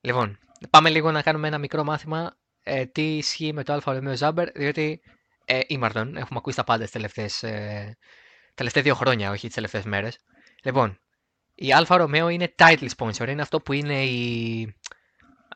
Λοιπόν, 0.00 0.38
πάμε 0.70 0.90
λίγο 0.90 1.10
να 1.10 1.22
κάνουμε 1.22 1.46
ένα 1.46 1.58
μικρό 1.58 1.84
μάθημα 1.84 2.36
ε, 2.62 2.86
τι 2.86 3.16
ισχύει 3.16 3.52
με 3.52 3.62
το 3.62 3.80
Alfa 3.80 3.98
Romeo 3.98 4.16
Zauber, 4.16 4.46
διότι 4.54 5.00
ε, 5.44 5.60
ήμαρτον, 5.66 6.16
έχουμε 6.16 6.38
ακούσει 6.38 6.56
τα 6.56 6.64
πάντα 6.64 6.82
τις 6.82 6.92
τελευταίες, 6.92 7.42
ε, 7.42 7.96
τελευταία 8.54 8.82
δύο 8.82 8.94
χρόνια, 8.94 9.30
όχι 9.30 9.46
τις 9.46 9.54
τελευταίες 9.54 9.84
μέρες. 9.84 10.18
Λοιπόν, 10.62 10.98
η 11.54 11.68
Alfa 11.80 12.00
Romeo 12.00 12.28
είναι 12.30 12.54
title 12.58 12.88
sponsor, 12.96 13.28
είναι 13.28 13.42
αυτό 13.42 13.60
που 13.60 13.72
είναι 13.72 14.04
η 14.04 14.60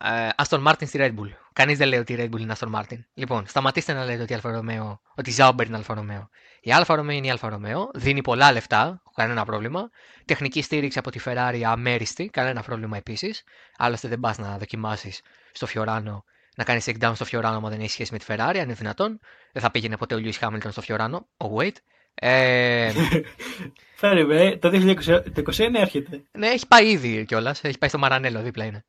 ε, 0.00 0.28
Aston 0.36 0.66
Martin 0.66 0.86
στη 0.86 0.98
Red 1.00 1.14
Bull. 1.14 1.30
Κανείς 1.52 1.78
δεν 1.78 1.88
λέει 1.88 1.98
ότι 1.98 2.12
η 2.12 2.16
Red 2.18 2.34
Bull 2.34 2.40
είναι 2.40 2.54
Aston 2.58 2.74
Martin. 2.74 2.98
Λοιπόν, 3.14 3.46
σταματήστε 3.46 3.92
να 3.92 4.04
λέτε 4.04 4.22
ότι 4.22 4.32
η 4.32 4.40
Alfa 4.42 4.58
Romeo, 4.58 4.98
ότι 5.14 5.30
η 5.30 5.34
Zauber 5.36 5.66
είναι 5.66 5.82
Alfa 5.86 5.94
Romeo. 5.98 6.28
Η 6.64 6.70
Alfa 6.74 6.98
Romeo 6.98 7.12
είναι 7.12 7.26
η 7.26 7.32
Alfa 7.40 7.52
Romeo, 7.52 7.94
δίνει 7.94 8.22
πολλά 8.22 8.52
λεφτά, 8.52 9.02
κανένα 9.14 9.44
πρόβλημα. 9.44 9.90
Τεχνική 10.24 10.62
στήριξη 10.62 10.98
από 10.98 11.10
τη 11.10 11.20
Ferrari 11.24 11.62
αμέριστη, 11.64 12.28
κανένα 12.28 12.62
πρόβλημα 12.62 12.96
επίσης. 12.96 13.42
Άλλωστε 13.76 14.08
δεν 14.08 14.20
πας 14.20 14.38
να 14.38 14.58
δοκιμάσεις 14.58 15.20
στο 15.52 15.66
Fiorano, 15.74 16.22
να 16.56 16.64
κάνεις 16.64 16.84
shakedown 16.88 17.12
στο 17.14 17.26
Fiorano, 17.30 17.42
αν 17.44 17.68
δεν 17.68 17.80
έχει 17.80 17.90
σχέση 17.90 18.12
με 18.12 18.18
τη 18.18 18.24
Ferrari, 18.28 18.56
αν 18.56 18.64
είναι 18.64 18.72
δυνατόν. 18.72 19.20
Δεν 19.52 19.62
θα 19.62 19.70
πήγαινε 19.70 19.96
ποτέ 19.96 20.14
ο 20.14 20.18
Lewis 20.18 20.38
Hamilton 20.40 20.70
στο 20.70 20.82
Fiorano. 20.86 21.46
Ο 21.46 21.56
Wait. 21.58 21.76
Ε... 22.14 22.92
Φέρει, 24.00 24.58
το 24.58 24.70
2021 24.72 25.74
έρχεται. 25.74 26.22
Ναι, 26.32 26.46
έχει 26.46 26.66
πάει 26.66 26.90
ήδη 26.90 27.24
κιόλας. 27.24 27.64
Έχει 27.64 27.78
πάει 27.78 27.88
στο 27.88 27.98
Μαρανέλο, 27.98 28.42
δίπλα 28.42 28.64
είναι. 28.64 28.84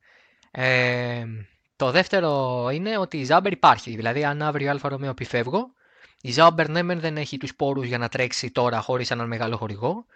Ε, 0.50 1.24
το 1.76 1.90
δεύτερο 1.90 2.68
είναι 2.72 2.98
ότι 2.98 3.18
η 3.18 3.24
Sauber 3.24 3.52
υπάρχει. 3.52 3.96
Δηλαδή, 3.96 4.24
αν 4.24 4.42
αύριο 4.42 4.66
η 4.66 4.68
Alfa 4.68 4.88
Romeo 4.88 5.14
πει 5.14 5.24
φεύγω, 5.24 5.74
η 6.26 6.30
Ζάμπερ 6.30 6.68
ναι, 6.68 6.82
δεν 6.94 7.16
έχει 7.16 7.36
τους 7.36 7.54
πόρους 7.54 7.86
για 7.86 7.98
να 7.98 8.08
τρέξει 8.08 8.50
τώρα 8.50 8.80
χωρίς 8.80 9.10
έναν 9.10 9.26
μεγάλο 9.26 9.56
χορηγό. 9.56 10.06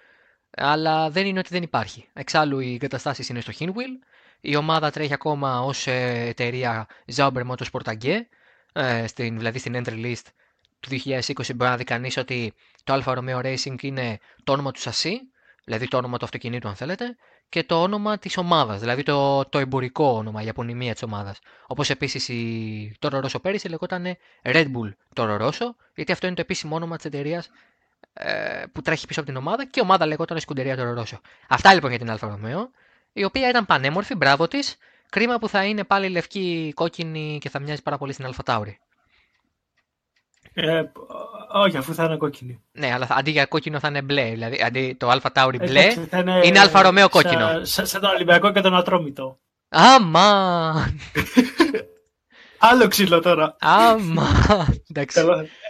αλλά 0.51 1.11
δεν 1.11 1.27
είναι 1.27 1.39
ότι 1.39 1.49
δεν 1.49 1.63
υπάρχει. 1.63 2.09
Εξάλλου 2.13 2.59
οι 2.59 2.73
εγκαταστάσεις 2.75 3.29
είναι 3.29 3.41
στο 3.41 3.53
Hinwil. 3.59 4.07
Η 4.41 4.57
ομάδα 4.57 4.91
τρέχει 4.91 5.13
ακόμα 5.13 5.61
ως 5.61 5.87
εταιρεία 5.87 6.87
Zauber 7.15 7.47
Motorsport 7.47 7.85
AG, 7.85 8.21
ε, 8.73 9.07
στην, 9.07 9.37
δηλαδή 9.37 9.59
στην 9.59 9.75
entry 9.77 10.05
list 10.05 10.25
του 10.81 10.89
2020 10.89 11.21
μπορεί 11.55 11.71
να 11.71 11.77
δει 11.77 11.85
κανείς 11.85 12.17
ότι 12.17 12.55
το 12.85 12.95
Alfa 12.95 13.19
Romeo 13.19 13.43
Racing 13.45 13.83
είναι 13.83 14.19
το 14.45 14.53
όνομα 14.53 14.71
του 14.71 14.81
σασί, 14.81 15.21
δηλαδή 15.69 15.89
το 15.89 15.97
όνομα 15.97 16.19
του 16.19 16.25
αυτοκινήτου 16.25 16.69
αν 16.69 16.75
θέλετε, 16.75 17.17
και 17.49 17.65
το 17.65 17.83
όνομα 17.83 18.19
της 18.19 18.37
ομάδας, 18.37 18.81
δηλαδή 18.81 19.03
το, 19.03 19.45
το 19.45 19.59
εμπορικό 19.59 20.05
όνομα, 20.05 20.43
η 20.43 20.49
απονημία 20.49 20.93
της 20.93 21.03
ομάδας. 21.03 21.39
Όπως 21.67 21.91
επίσης 21.91 22.29
η 22.29 22.97
Toro 23.01 23.21
Rosso 23.23 23.43
πέρυσι 23.43 23.69
λεγόταν 23.69 24.17
Red 24.43 24.65
Bull 24.65 24.93
Toro 25.15 25.41
Rosso, 25.41 25.75
γιατί 25.95 26.13
αυτό 26.13 26.27
είναι 26.27 26.35
το 26.35 26.41
επίσημο 26.41 26.77
όνομα 26.77 26.97
της 26.97 27.05
εταιρείας 27.05 27.51
ε, 28.13 28.65
που 28.73 28.83
τρέχει 28.83 29.07
πίσω 29.07 29.21
από 29.21 29.29
την 29.29 29.39
ομάδα 29.39 29.65
και 29.65 29.81
η 29.81 29.83
ομάδα 29.83 30.07
λεγόταν 30.07 30.41
Scuderia 30.41 30.77
Toro 30.79 31.03
Rosso. 31.03 31.19
Αυτά 31.49 31.75
λοιπόν 31.75 31.91
για 31.91 31.99
την 31.99 32.09
Alfa 32.11 32.29
Romeo, 32.29 32.69
η 33.13 33.25
οποία 33.25 33.49
ήταν 33.49 33.67
πανέμορφη, 33.67 34.15
μπράβο 34.15 34.49
της. 34.49 34.77
Κρίμα 35.11 35.39
που 35.39 35.49
θα 35.49 35.65
είναι 35.65 35.85
πάλι 35.85 36.09
λευκή, 36.09 36.73
κόκκινη 36.75 37.39
και 37.41 37.49
θα 37.49 37.59
μοιάζει 37.59 37.83
πάρα 37.83 37.99
πολύ 37.99 38.13
στην 38.13 38.27
Alpha 38.29 38.55
Tauri. 38.55 38.73
Ε, 40.61 40.93
όχι, 41.53 41.77
αφού 41.77 41.95
θα 41.95 42.05
είναι 42.05 42.17
κόκκινη. 42.17 42.63
Ναι, 42.73 42.93
αλλά 42.93 43.07
αντί 43.11 43.31
για 43.31 43.47
κόκκινο 43.47 43.79
θα 43.79 43.89
είναι 43.89 44.03
μπλε. 44.03 44.31
Δηλαδή, 44.31 44.63
αντί 44.63 44.97
το 44.99 45.09
Alpha 45.09 45.33
Tauri 45.33 45.59
μπλε, 45.59 45.93
είναι, 46.13 46.41
είναι 46.45 46.59
Alfa 46.59 46.83
Romeo 46.83 47.09
κόκκινο. 47.09 47.65
Σαν 47.65 47.87
σα, 47.87 48.01
τον 48.01 48.11
Ολυμπιακό 48.11 48.53
και 48.53 48.61
τον 48.61 48.75
Ατρόμητο. 48.75 49.41
Άμα! 49.69 50.73
Άλλο 52.59 52.89
ξύλο 52.89 53.21
τώρα. 53.21 53.57
Άμα! 53.61 54.29
Εντάξει. 54.91 55.21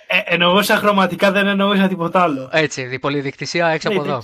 Ε, 0.06 0.20
εννοούσα 0.24 0.76
χρωματικά, 0.76 1.30
δεν 1.30 1.46
εννοούσα 1.46 1.88
τίποτα 1.88 2.22
άλλο. 2.22 2.48
Έτσι, 2.52 2.82
η 2.82 2.98
πολυδικτησία 2.98 3.66
έξω 3.66 3.88
από 3.88 4.02
ναι, 4.02 4.08
εδώ. 4.08 4.22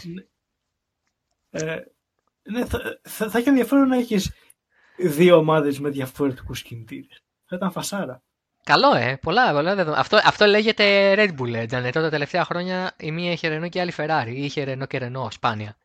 Ε, 1.50 1.76
ναι, 2.42 2.64
θα, 2.64 3.00
θα, 3.02 3.30
θα 3.30 3.38
έχει 3.38 3.48
ενδιαφέρον 3.48 3.88
να 3.88 3.96
έχεις 3.96 4.32
δύο 4.96 5.36
ομάδες 5.36 5.80
με 5.80 5.88
διαφορετικούς 5.88 6.62
κινητήρες. 6.62 7.22
Θα 7.44 7.56
ήταν 7.56 7.72
φασάρα. 7.72 8.22
Καλό, 8.64 8.94
ε. 8.94 9.18
Πολλά, 9.22 9.52
πολλά 9.52 9.74
δεδομένα. 9.74 10.00
Αυτό, 10.00 10.20
αυτό 10.24 10.46
λέγεται 10.46 11.14
Red 11.16 11.40
Bull, 11.40 11.54
ε, 11.54 11.66
Τζανετό. 11.66 12.00
Τα 12.00 12.10
τελευταία 12.10 12.44
χρόνια 12.44 12.94
η 12.96 13.10
μία 13.10 13.32
είχε 13.32 13.58
Renault 13.58 13.68
και 13.68 13.78
η 13.78 13.80
άλλη 13.80 13.92
Ferrari. 13.96 14.26
Ή 14.26 14.44
είχε 14.44 14.64
Renault 14.68 14.88
και 14.88 14.98
Renault, 15.02 15.32
σπάνια. 15.32 15.76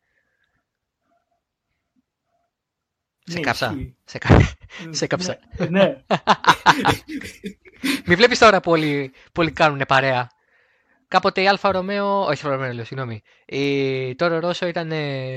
Σε 3.24 3.38
ναι, 3.38 3.40
κάψα. 3.40 3.76
Σε, 4.04 4.18
κα... 4.18 4.34
Ε, 4.34 4.44
σε 4.90 5.06
κάψα. 5.06 5.38
Ναι. 5.56 5.68
ναι. 5.68 5.96
Μην 8.06 8.16
βλέπεις 8.16 8.38
τώρα 8.38 8.60
που 8.60 8.70
όλοι, 8.70 9.12
όλοι 9.38 9.52
κάνουν 9.52 9.82
παρέα. 9.88 10.30
Κάποτε 11.08 11.42
η 11.42 11.48
Alfa 11.52 11.74
Romeo, 11.74 12.26
όχι 12.26 12.42
Alfa 12.46 12.52
Romeo, 12.52 12.84
συγγνώμη. 12.84 13.22
Η 13.46 14.16
Toro 14.18 14.42
Rosso 14.42 14.66
ήταν 14.66 14.92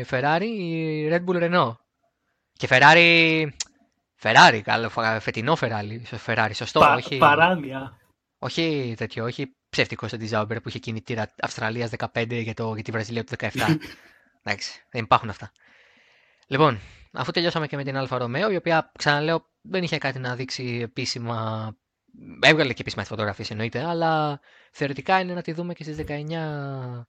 Ferrari, 0.09 0.41
η 0.41 1.09
Red 1.11 1.23
Bull 1.25 1.43
Renault. 1.43 1.75
Και 2.53 2.67
Ferrari 2.69 3.47
Ferrari, 4.23 4.61
καλό, 4.63 4.89
φετινό 5.19 5.57
Ferrari, 5.59 6.01
Ferrari 6.25 6.51
σωστό, 6.53 6.79
Πα, 6.79 6.93
όχι... 6.93 7.17
Παράνοια. 7.17 7.97
Όχι 8.39 8.93
τέτοιο, 8.97 9.23
όχι 9.23 9.55
ψεύτικο 9.69 10.07
σαν 10.07 10.19
τη 10.19 10.29
Zauber 10.31 10.57
που 10.61 10.69
είχε 10.69 10.79
κινητήρα 10.79 11.33
Αυστραλίας 11.41 11.89
15 12.13 12.27
για, 12.29 12.53
το, 12.53 12.73
για 12.73 12.83
τη 12.83 12.91
Βραζιλία 12.91 13.23
του 13.23 13.33
17. 13.37 13.49
Εντάξει, 14.43 14.83
δεν 14.91 15.03
υπάρχουν 15.03 15.29
αυτά. 15.29 15.51
Λοιπόν, 16.47 16.79
αφού 17.11 17.31
τελειώσαμε 17.31 17.67
και 17.67 17.75
με 17.75 17.83
την 17.83 17.97
Alfa 17.97 18.17
Romeo, 18.17 18.51
η 18.51 18.55
οποία 18.55 18.91
ξαναλέω 18.97 19.49
δεν 19.61 19.83
είχε 19.83 19.97
κάτι 19.97 20.19
να 20.19 20.35
δείξει 20.35 20.79
επίσημα. 20.83 21.67
Έβγαλε 22.41 22.73
και 22.73 22.81
επίσημα 22.81 23.03
φωτογραφίες 23.03 23.49
εννοείται, 23.49 23.85
αλλά 23.85 24.39
θεωρητικά 24.71 25.19
είναι 25.19 25.33
να 25.33 25.41
τη 25.41 25.51
δούμε 25.51 25.73
και 25.73 25.83
στις 25.83 25.97
19 26.07 27.05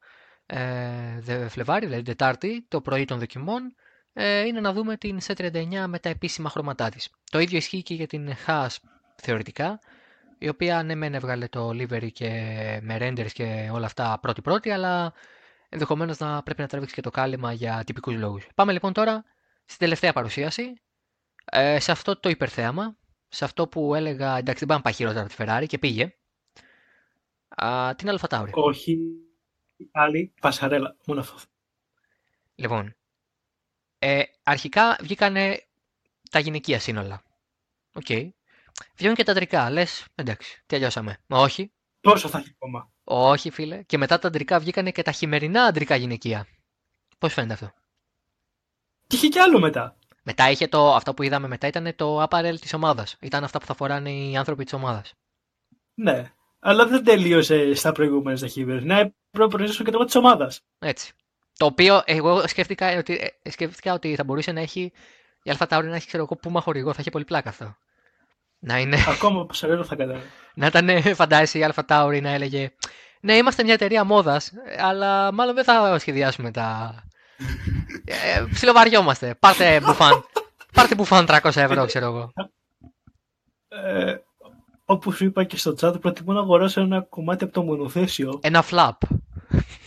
ε, 0.46 1.48
Φλεβάρι, 1.48 1.86
δηλαδή 1.86 2.04
Τετάρτη, 2.04 2.66
το 2.68 2.80
πρωί 2.80 3.04
των 3.04 3.18
δοκιμών, 3.18 3.62
ε, 3.64 3.72
είναι 4.22 4.60
να 4.60 4.72
δούμε 4.72 4.96
την 4.96 5.18
C39 5.26 5.84
με 5.86 5.98
τα 5.98 6.08
επίσημα 6.08 6.50
χρώματά 6.50 6.88
της. 6.88 7.10
Το 7.30 7.38
ίδιο 7.38 7.56
ισχύει 7.56 7.82
και 7.82 7.94
για 7.94 8.06
την 8.06 8.30
Haas 8.46 8.76
θεωρητικά, 9.16 9.78
η 10.38 10.48
οποία 10.48 10.82
ναι 10.82 10.94
μεν 10.94 11.14
έβγαλε 11.14 11.48
το 11.48 11.68
livery 11.68 12.12
και 12.12 12.30
με 12.82 12.96
renders 13.00 13.32
και 13.32 13.70
όλα 13.72 13.86
αυτά 13.86 14.18
πρώτη-πρώτη, 14.22 14.70
αλλά 14.70 15.12
ενδεχομένως 15.68 16.18
να 16.18 16.42
πρέπει 16.42 16.60
να 16.60 16.66
τραβήξει 16.66 16.94
και 16.94 17.00
το 17.00 17.10
κάλυμα 17.10 17.52
για 17.52 17.82
τυπικούς 17.86 18.14
λόγους. 18.14 18.46
Πάμε 18.54 18.72
λοιπόν 18.72 18.92
τώρα 18.92 19.24
στην 19.64 19.78
τελευταία 19.78 20.12
παρουσίαση, 20.12 20.72
ε, 21.44 21.80
σε 21.80 21.92
αυτό 21.92 22.20
το 22.20 22.28
υπερθέαμα, 22.28 22.96
σε 23.28 23.44
αυτό 23.44 23.68
που 23.68 23.94
έλεγα 23.94 24.36
εντάξει 24.36 24.64
δεν 24.64 24.68
πάμε 24.68 24.74
να 24.74 24.80
πάει 24.80 24.92
χειρότερα 24.92 25.26
τη 25.26 25.34
Ferrari 25.38 25.66
και 25.66 25.78
πήγε, 25.78 26.14
α, 27.48 27.94
την 27.94 28.08
Αλφα 28.08 28.48
Όχι, 28.50 28.98
άλλη 29.92 30.34
πασαρέλα, 30.40 30.96
μόνο 31.06 31.20
αυτό. 31.20 31.36
Λοιπόν, 32.54 32.96
ε, 34.06 34.22
αρχικά 34.42 34.96
βγήκανε 35.00 35.64
τα 36.30 36.38
γυναικεία 36.38 36.78
σύνολα. 36.78 37.22
Ok. 37.94 38.04
Okay. 38.08 38.28
Βγαίνουν 38.96 39.16
και 39.16 39.22
τα 39.22 39.32
αντρικά. 39.32 39.70
Λες, 39.70 40.06
εντάξει, 40.14 40.62
τελειώσαμε. 40.66 41.18
Όχι. 41.28 41.72
Πόσο 42.00 42.28
θα 42.28 42.38
έχει 42.38 42.50
ακόμα. 42.54 42.92
Όχι, 43.04 43.50
φίλε. 43.50 43.82
Και 43.82 43.98
μετά 43.98 44.18
τα 44.18 44.28
αντρικά 44.28 44.58
βγήκανε 44.58 44.90
και 44.90 45.02
τα 45.02 45.12
χειμερινά 45.12 45.62
αντρικά 45.62 45.96
γυναικεία. 45.96 46.46
Πώς 47.18 47.32
φαίνεται 47.32 47.52
αυτό; 47.52 47.72
Και 49.06 49.16
είχε 49.16 49.28
κι 49.28 49.38
άλλο 49.38 49.58
μετά. 49.58 49.96
Μετά 50.22 50.50
είχε 50.50 50.68
το. 50.68 50.94
Αυτό 50.94 51.14
που 51.14 51.22
είδαμε 51.22 51.48
μετά 51.48 51.66
ήταν 51.66 51.94
το 51.96 52.22
apparel 52.22 52.56
της 52.60 52.74
ομάδας. 52.74 53.16
Ήταν 53.20 53.44
αυτά 53.44 53.58
που 53.58 53.66
θα 53.66 53.74
φοράνε 53.74 54.10
οι 54.10 54.36
άνθρωποι 54.36 54.64
της 54.64 54.72
ομάδας. 54.72 55.14
Ναι. 55.94 56.32
Αλλά 56.58 56.86
δεν 56.86 57.04
τελείωσε 57.04 57.74
στα 57.74 57.92
προηγούμενα 57.92 58.38
τα 58.38 58.46
χειμερινά. 58.46 58.96
Πρέπει 58.96 59.14
να 59.30 59.48
προηγήσω 59.48 59.84
και 59.84 59.90
το 59.90 60.04
της 60.04 60.14
ομάδας. 60.14 60.60
Έτσι. 60.78 61.12
Το 61.56 61.66
οποίο 61.66 62.02
εγώ 62.04 62.48
σκέφτηκα 62.48 62.98
ότι, 62.98 63.32
ε, 63.42 63.50
σκέφτηκα 63.50 63.92
ότι 63.92 64.14
θα 64.14 64.24
μπορούσε 64.24 64.52
να 64.52 64.60
έχει 64.60 64.92
η 65.42 65.50
Αλφα 65.50 65.66
Tauri 65.70 65.84
να 65.84 65.96
έχει 65.96 66.06
ξέρω 66.06 66.22
εγώ 66.22 66.36
πούμα 66.36 66.60
χορηγό, 66.60 66.92
θα 66.92 67.00
έχει 67.00 67.10
πολύ 67.10 67.24
πλάκα 67.24 67.48
αυτό. 67.48 67.76
Να 68.58 68.78
είναι... 68.78 68.96
Ακόμα 69.08 69.46
πασαρέλο 69.46 69.84
θα 69.84 69.96
κατάλαβα. 69.96 70.24
να 70.54 70.66
ήταν, 70.66 71.02
φαντάζεσαι, 71.14 71.58
η 71.58 71.64
Αλφα 71.64 71.84
Tauri 71.88 72.18
να 72.22 72.30
έλεγε 72.30 72.70
Ναι, 73.20 73.34
είμαστε 73.36 73.62
μια 73.62 73.74
εταιρεία 73.74 74.04
μόδας, 74.04 74.52
αλλά 74.78 75.32
μάλλον 75.32 75.54
δεν 75.54 75.64
θα 75.64 75.98
σχεδιάσουμε 75.98 76.50
τα. 76.50 76.94
ε, 78.04 78.44
ψιλοβαριόμαστε. 78.52 79.34
Πάρτε 79.40 79.80
μπουφάν. 79.80 80.24
Πάρτε 80.72 80.94
μπουφάν 80.94 81.26
300 81.28 81.50
ευρώ, 81.54 81.86
ξέρω 81.86 82.06
εγώ. 82.06 82.32
Ε, 83.68 84.16
Όπως 84.84 85.16
σου 85.16 85.24
είπα 85.24 85.44
και 85.44 85.56
στο 85.56 85.74
chat, 85.80 86.00
προτιμώ 86.00 86.32
να 86.32 86.40
αγοράσω 86.40 86.80
ένα 86.80 87.00
κομμάτι 87.00 87.44
από 87.44 87.52
το 87.52 87.62
μονοθέσιο. 87.62 88.38
Ένα 88.42 88.62
φλαπ. 88.62 89.00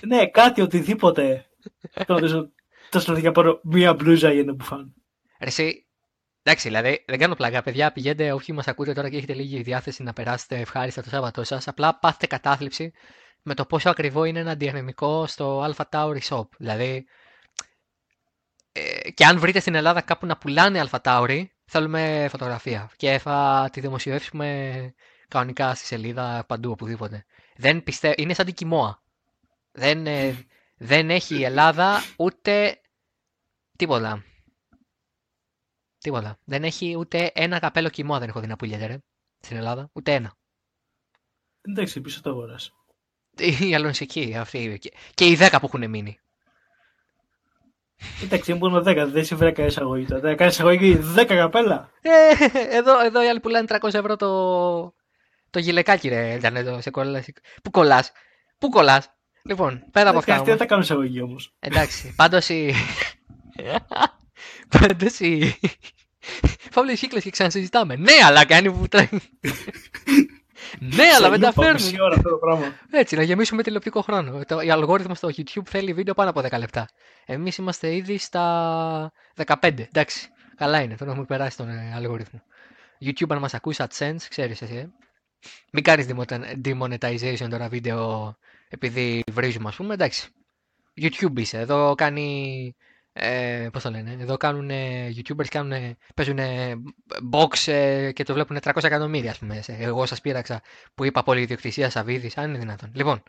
ναι, 0.08 0.28
κάτι, 0.28 0.62
οτιδήποτε. 0.62 1.46
Τόσο 2.90 3.14
να 3.14 3.32
πάρω 3.32 3.60
μία 3.64 3.94
μπλούζα 3.94 4.32
για 4.32 4.44
να 4.44 4.54
μπουφάν. 4.54 4.94
Εσύ, 5.38 5.88
εντάξει, 6.44 6.68
δηλαδή 6.68 7.04
δεν 7.08 7.20
κάνω 7.20 7.36
πλαγά, 7.36 7.62
παιδιά. 7.62 7.92
Πηγαίνετε, 7.92 8.32
όποιοι 8.32 8.56
μας 8.58 8.68
ακούτε 8.68 8.94
τώρα 8.94 9.10
και 9.10 9.18
έχετε 9.18 9.34
λίγη 9.34 9.62
διάθεση 9.62 10.04
να 10.04 10.14
περάσετε 10.14 10.56
ευχάριστα 10.60 11.02
το 11.02 11.10
Σάββατό 11.10 11.44
σας. 11.44 11.68
Απλά 11.68 12.00
πάθετε 12.00 12.28
κατάθλιψη 12.28 12.92
με 13.42 13.54
το 13.54 13.66
πόσο 13.66 13.90
ακριβό 13.90 14.24
είναι 14.24 14.40
ένα 14.40 14.56
διαχρονικό 14.56 15.28
στο 15.28 15.72
Alpha 15.72 15.84
Tauri 15.92 16.20
Shop. 16.30 16.48
Δηλαδή, 16.58 17.06
ε, 18.72 19.12
και 19.12 19.26
αν 19.26 19.40
βρείτε 19.40 19.60
στην 19.60 19.76
Ελλάδα 19.76 20.02
κάπου 20.02 20.26
να 20.26 20.38
πουλάνε 20.38 20.84
Alpha 20.90 21.00
Tauri, 21.02 21.46
θέλουμε 21.66 22.28
φωτογραφία. 22.30 22.92
Και 22.96 23.18
θα 23.18 23.70
τη 23.72 23.80
δημοσιεύσουμε 23.80 24.94
κανονικά 25.28 25.76
στη 25.76 25.86
σελίδα 25.86 26.46
παντού, 26.48 26.72
οπουδήποτε. 26.72 27.26
Δεν 27.56 27.84
πιστεύω, 27.84 28.14
είναι 28.18 28.34
σαν 28.34 28.46
την 28.46 28.54
κοιμόα. 28.54 29.02
Δεν, 29.72 30.08
ε, 30.08 30.46
δεν 30.78 31.10
έχει 31.10 31.36
η 31.38 31.44
Ελλάδα 31.44 32.04
ούτε 32.18 32.82
τίποτα. 33.78 34.24
Τίποτα. 35.98 36.40
Δεν 36.44 36.64
έχει 36.64 36.96
ούτε 36.98 37.32
ένα 37.34 37.60
καπέλο 37.60 37.90
κοιμό 37.90 38.20
δεν 38.20 38.30
έχω 38.30 38.40
δει 38.40 38.48
να 38.48 38.56
πουλιέται, 38.56 38.86
ρε. 38.86 38.98
Στην 39.40 39.58
Ελλάδα. 39.58 39.90
Ούτε 39.94 40.14
ένα. 40.14 40.34
Εντάξει, 41.62 42.02
πίσω 42.02 42.22
το 42.22 42.30
αγοράς. 42.30 42.72
Η 43.60 43.76
αλωνσική 43.76 44.36
αυτή. 44.38 44.80
Και 45.14 45.28
οι 45.28 45.36
δέκα 45.36 45.60
που 45.60 45.66
έχουν 45.66 45.90
μείνει. 45.90 46.20
Εντάξει, 48.24 48.54
μόνο 48.54 48.78
10, 48.78 49.08
δεν 49.12 49.26
συμφέρει 49.26 49.52
κανένα 49.52 49.74
εισαγωγή. 49.74 50.06
Θα 50.06 50.20
κάνει 50.20 50.52
εισαγωγή 50.52 51.00
10 51.16 51.26
καπέλα. 51.26 51.92
Ε, 52.02 52.32
εδώ, 52.78 53.00
εδώ 53.00 53.24
οι 53.24 53.28
άλλοι 53.28 53.40
πουλάνε 53.40 53.68
300 53.70 53.94
ευρώ 53.94 54.16
το, 54.16 54.94
το 55.50 55.60
γυλεκάκι, 55.60 56.10
ρε. 56.10 56.34
Ήταν 56.34 56.56
εδώ, 56.56 56.82
σε 56.82 56.90
κολλάς. 56.90 57.28
Πού 57.64 57.70
κολλάς. 57.72 58.12
Πού 58.58 58.70
κολλάς. 58.70 59.17
Λοιπόν, 59.48 59.84
πέρα 59.92 60.10
από 60.10 60.18
αυτά. 60.18 60.34
Αυτή 60.34 60.50
δεν 60.50 60.58
θα 60.58 60.66
κάνω 60.66 60.82
εισαγωγή 60.82 61.22
όμως. 61.22 61.54
Εντάξει, 61.60 62.14
πάντως 62.16 62.50
η. 62.50 62.74
πάντως 64.80 65.20
η. 65.20 65.60
Φαύλε 66.72 66.94
κύκλε 66.94 67.20
και 67.20 67.30
ξανασυζητάμε. 67.30 67.96
Ναι, 67.96 68.14
αλλά 68.26 68.46
κάνει 68.46 68.72
που 68.72 68.88
τρέχει. 68.88 69.22
ναι, 70.80 71.04
αλλά 71.18 71.30
δεν 71.30 71.40
τα 71.40 71.52
φέρνουν. 71.52 71.94
Έτσι, 72.92 73.16
να 73.16 73.24
γεμίσουμε 73.24 73.64
τηλεοπτικό 73.64 74.02
χρόνο. 74.02 74.46
Το, 74.46 74.60
η 74.60 74.70
αλγόριθμο 74.70 75.16
στο 75.16 75.30
YouTube 75.38 75.66
θέλει 75.66 75.94
βίντεο 75.94 76.14
πάνω 76.14 76.30
από 76.30 76.40
10 76.40 76.60
λεπτά. 76.60 76.88
Εμείς 77.26 77.58
είμαστε 77.58 77.96
ήδη 77.96 78.18
στα 78.18 79.12
15. 79.46 79.56
Εντάξει, 79.62 80.30
καλά 80.56 80.82
είναι. 80.82 80.96
Τον 80.96 81.10
έχουμε 81.10 81.26
περάσει 81.26 81.58
τον 81.58 81.70
ε, 81.70 81.94
αλγόριθμο. 81.96 82.42
YouTube, 83.06 83.30
αν 83.30 83.40
μας 83.40 83.54
ακούει 83.54 83.76
AdSense, 83.78 84.22
ξέρεις 84.30 84.62
εσύ. 84.62 84.76
Ε. 84.76 84.90
Μην 85.72 85.84
κάνεις 85.84 86.08
demonetization 86.64 87.48
τώρα 87.50 87.68
βίντεο 87.68 88.36
επειδή 88.70 89.24
βρίζουμε, 89.32 89.68
ας 89.70 89.76
πούμε, 89.76 89.94
εντάξει. 89.94 90.30
YouTube 91.02 91.38
είσαι. 91.40 91.60
Εδώ 91.60 91.96
κάνει. 91.96 92.76
Ε, 93.20 93.68
πώς 93.74 93.84
το 93.84 93.90
λένε, 93.90 94.18
εδώ 94.20 94.38
κάνουν 94.38 94.70
YouTubers, 95.18 95.48
κάνουν, 95.50 95.98
παίζουν 96.16 96.40
box 97.32 97.72
ε, 97.72 98.12
και 98.12 98.24
το 98.24 98.34
βλέπουν 98.34 98.58
300 98.64 98.84
εκατομμύρια, 98.84 99.32
ας 99.32 99.38
πούμε. 99.38 99.64
Εγώ 99.68 100.06
σας 100.06 100.22
πείραξα 100.22 100.62
που 100.96 101.04
είπα 101.06 101.24
πολυδιοκτησία 101.24 101.90
Σαββίδης, 101.90 102.38
αν 102.38 102.50
είναι 102.50 102.58
δυνατόν. 102.58 102.92
Λοιπόν, 102.96 103.24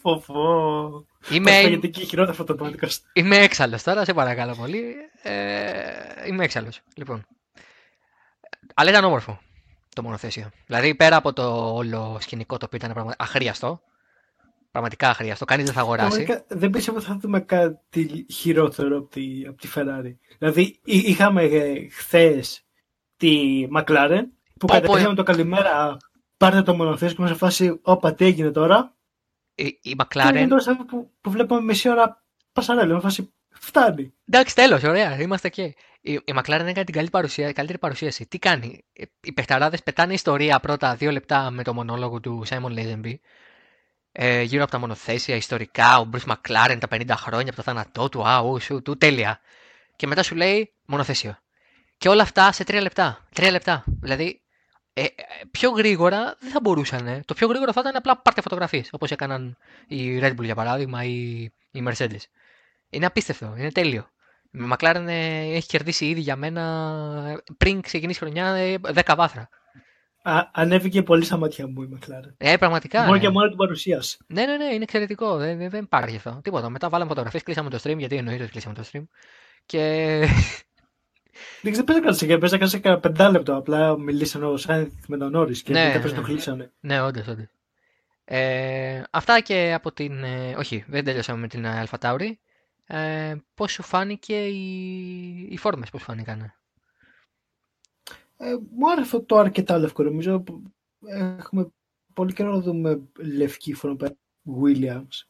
Φοφό. 0.00 1.06
Είμαι- 1.30 1.50
Είμαι... 1.50 1.68
Γιατί 1.68 1.90
και 1.90 2.04
χειρότερο 2.04 2.36
αυτό 2.40 2.54
το 2.54 2.66
podcast; 2.66 2.98
Είμαι 3.12 3.36
έξαλλος 3.36 3.82
τώρα, 3.82 4.04
σε 4.04 4.14
παρακαλώ 4.14 4.54
πολύ. 4.54 4.94
Ε, 5.22 6.26
είμαι 6.26 6.44
έξαλλος. 6.44 6.80
Λοιπόν. 6.96 7.26
Αλλά 8.74 8.90
ήταν 8.90 9.04
όμορφο 9.04 9.40
το 9.94 10.02
μονοθέσιο. 10.02 10.50
Δηλαδή 10.66 10.94
πέρα 10.94 11.16
από 11.16 11.32
το 11.32 11.74
όλο 11.74 12.16
σκηνικό 12.20 12.56
το 12.56 12.64
οποίο 12.66 12.78
ήταν 12.82 12.92
πράγμα... 12.92 13.14
αχρίαστο. 13.18 13.80
Πραγματικά 14.70 15.08
αχρίαστο. 15.08 15.44
Κανείς 15.44 15.64
δεν 15.64 15.74
θα 15.74 15.80
αγοράσει. 15.80 16.22
Πραγματικά, 16.24 16.56
δεν 16.58 16.70
πίστευα 16.70 16.98
ότι 16.98 17.06
θα 17.06 17.16
δούμε 17.20 17.40
κάτι 17.40 18.26
χειρότερο 18.30 18.96
από 18.98 19.08
τη, 19.08 19.44
από 19.48 19.56
τη 19.60 19.68
Ferrari. 19.74 20.14
Δηλαδή 20.38 20.62
εί- 20.84 21.08
είχαμε 21.08 21.42
ε, 21.42 21.88
χθες 21.88 22.64
τη 23.16 23.62
McLaren 23.76 24.22
που 24.58 24.66
Πω, 24.66 24.66
πω, 24.66 24.80
κατευθείαν 24.80 25.08
με 25.08 25.14
το 25.14 25.22
καλημέρα 25.22 25.96
πάρτε 26.36 26.62
το 26.62 26.74
μονοθέσιο 26.74 27.16
και 27.16 27.20
μας 27.22 27.30
σε 27.30 27.36
φάση 27.36 27.78
όπα 27.82 28.14
τι 28.14 28.24
έγινε 28.24 28.50
τώρα. 28.50 28.94
Η, 29.54 29.64
η 29.64 29.78
Και 29.82 29.94
McLaren. 29.98 30.28
είναι 30.36 30.46
τώρα 30.48 30.60
σαν 30.60 30.86
που, 30.86 31.10
που 31.20 31.30
βλέπαμε 31.30 31.60
μισή 31.62 31.88
ώρα 31.88 32.24
πασαρέλα. 32.52 32.94
Με 32.94 33.00
φάση 33.00 33.32
φτάνει. 33.60 34.12
Εντάξει, 34.28 34.54
τέλος, 34.54 34.82
ωραία, 34.82 35.20
είμαστε 35.20 35.46
εκεί. 35.48 35.74
Η, 36.00 36.12
η 36.12 36.22
McLaren 36.34 36.48
έκανε 36.48 36.84
την 36.84 36.94
καλή 36.94 37.10
παρουσία, 37.10 37.52
καλύτερη 37.52 37.78
παρουσίαση. 37.78 38.26
Τι 38.26 38.38
κάνει, 38.38 38.84
Ε, 38.92 39.02
οι 39.20 39.32
παιχταράδες 39.32 39.82
πετάνε 39.82 40.12
ιστορία 40.12 40.60
πρώτα 40.60 40.94
δύο 40.94 41.10
λεπτά 41.10 41.50
με 41.50 41.62
το 41.62 41.74
μονόλογο 41.74 42.20
του 42.20 42.42
Simon 42.48 42.78
Lazenby. 42.78 43.14
Ε, 44.12 44.42
γύρω 44.42 44.62
από 44.62 44.72
τα 44.72 44.78
μονοθέσια, 44.78 45.36
ιστορικά, 45.36 45.98
ο 45.98 46.08
Bruce 46.12 46.32
McLaren 46.32 46.76
τα 46.80 46.88
50 46.90 47.04
χρόνια 47.16 47.46
από 47.46 47.56
το 47.56 47.62
θάνατό 47.62 48.08
του, 48.08 48.28
α, 48.28 48.38
ου, 48.40 48.60
σου, 48.60 48.82
του, 48.82 48.96
τέλεια. 48.96 49.40
Και 49.96 50.06
μετά 50.06 50.22
σου 50.22 50.34
λέει 50.34 50.72
μονοθέσιο. 50.86 51.38
Και 51.98 52.08
όλα 52.08 52.22
αυτά 52.22 52.52
σε 52.52 52.64
τρία 52.64 52.80
λεπτά. 52.80 53.26
Τρία 53.34 53.50
λεπτά. 53.50 53.84
Δηλαδή, 54.00 54.40
ε, 54.92 55.02
ε, 55.02 55.08
πιο 55.50 55.70
γρήγορα 55.70 56.36
δεν 56.40 56.50
θα 56.50 56.60
μπορούσαν. 56.60 57.06
ε. 57.06 57.20
Το 57.24 57.34
πιο 57.34 57.46
γρήγορο 57.46 57.72
θα 57.72 57.80
ήταν 57.80 57.96
απλά 57.96 58.18
πάρτε 58.18 58.40
φωτογραφίες. 58.40 58.88
Όπως 58.92 59.10
έκαναν 59.10 59.56
η 59.88 60.18
Red 60.22 60.30
Bull 60.30 60.42
για 60.44 60.54
παράδειγμα 60.54 61.04
ή 61.04 61.42
η 61.70 61.84
Mercedes. 61.86 62.22
Είναι 62.90 63.06
απίστευτο. 63.06 63.54
Είναι 63.58 63.70
τέλειο. 63.70 64.10
Η 64.50 64.58
McLaren 64.72 65.04
ε, 65.06 65.54
έχει 65.56 65.66
κερδίσει 65.66 66.06
ήδη 66.06 66.20
για 66.20 66.36
μένα 66.36 66.62
ε, 67.28 67.52
πριν 67.56 67.80
ξεκινήσει 67.80 68.18
η 68.18 68.20
χρονιά 68.22 68.46
ε, 68.54 68.78
10 68.82 69.14
βάθρα. 69.16 69.48
Α, 70.22 70.48
ανέβηκε 70.52 71.02
πολύ 71.02 71.24
στα 71.24 71.36
μάτια 71.36 71.66
μου 71.68 71.82
η 71.82 71.88
McLaren. 71.94 72.34
Ε, 72.36 72.56
πραγματικά. 72.56 73.02
Μόνο 73.02 73.14
ε. 73.14 73.18
και 73.18 73.28
μόνο 73.28 73.48
την 73.48 73.56
παρουσίαση. 73.56 74.18
Ναι, 74.26 74.44
ναι, 74.46 74.56
ναι, 74.56 74.64
είναι 74.64 74.82
εξαιρετικό. 74.82 75.36
Δεν, 75.36 75.58
δεν, 75.58 75.70
δεν 75.70 75.82
υπάρχει 75.82 76.16
αυτό. 76.16 76.40
Τίποτα. 76.42 76.68
Μετά 76.68 76.88
βάλαμε 76.88 77.08
φωτογραφίες, 77.08 77.42
κλείσαμε 77.42 77.70
το 77.70 77.78
stream, 77.82 77.98
γιατί 77.98 78.16
εννοείται 78.16 78.42
ότι 78.42 78.52
κλείσαμε 78.52 78.74
το 78.74 78.84
stream. 78.92 79.02
Και 79.66 80.18
Δεν 81.62 81.72
ξέρω, 81.72 81.86
παίζα 81.86 82.00
κάτι 82.00 82.38
παίζα 82.38 82.58
κάτι 82.58 82.70
σε 82.70 82.78
κανένα 82.78 83.00
πεντάλεπτο. 83.00 83.56
Απλά 83.56 83.98
μιλήσαν 83.98 84.42
ο 84.44 84.56
Σάινθ 84.56 84.92
με 85.06 85.16
τον 85.16 85.30
Νόρι 85.30 85.62
και 85.62 85.72
Ναι, 85.72 85.86
μετά 85.86 86.00
πες 86.00 86.10
ναι. 86.10 86.16
το 86.18 86.24
κλείσανε. 86.24 86.72
ναι, 86.80 87.02
όντως, 87.02 87.26
όντως. 87.26 87.46
Ε, 88.24 89.02
αυτά 89.10 89.40
και 89.40 89.72
από 89.74 89.92
την. 89.92 90.24
ε, 90.24 90.54
όχι, 90.58 90.84
δεν 90.88 91.04
τέλειωσαμε 91.04 91.40
με 91.40 91.48
την 91.48 91.66
Αλφα 91.66 91.98
Tauri. 92.00 92.32
Ε, 92.92 93.36
πώς 93.54 93.72
σου 93.72 93.82
φάνηκε 93.82 94.46
οι, 94.46 95.48
οι 95.50 95.56
φόρμες, 95.56 95.90
πώ 95.90 95.98
φάνηκαν. 95.98 96.40
Ε, 98.36 98.56
μου 98.70 98.90
άρεσε 98.90 99.02
αυτό 99.02 99.22
το 99.22 99.36
αρκετά 99.36 99.78
λευκό. 99.78 100.02
Νομίζω 100.02 100.40
που 100.40 100.62
έχουμε 101.06 101.72
πολύ 102.14 102.32
καιρό 102.32 102.50
να 102.52 102.60
δούμε 102.60 103.00
λευκή 103.18 103.72
φόρμα 103.72 104.08
Williams. 104.62 105.26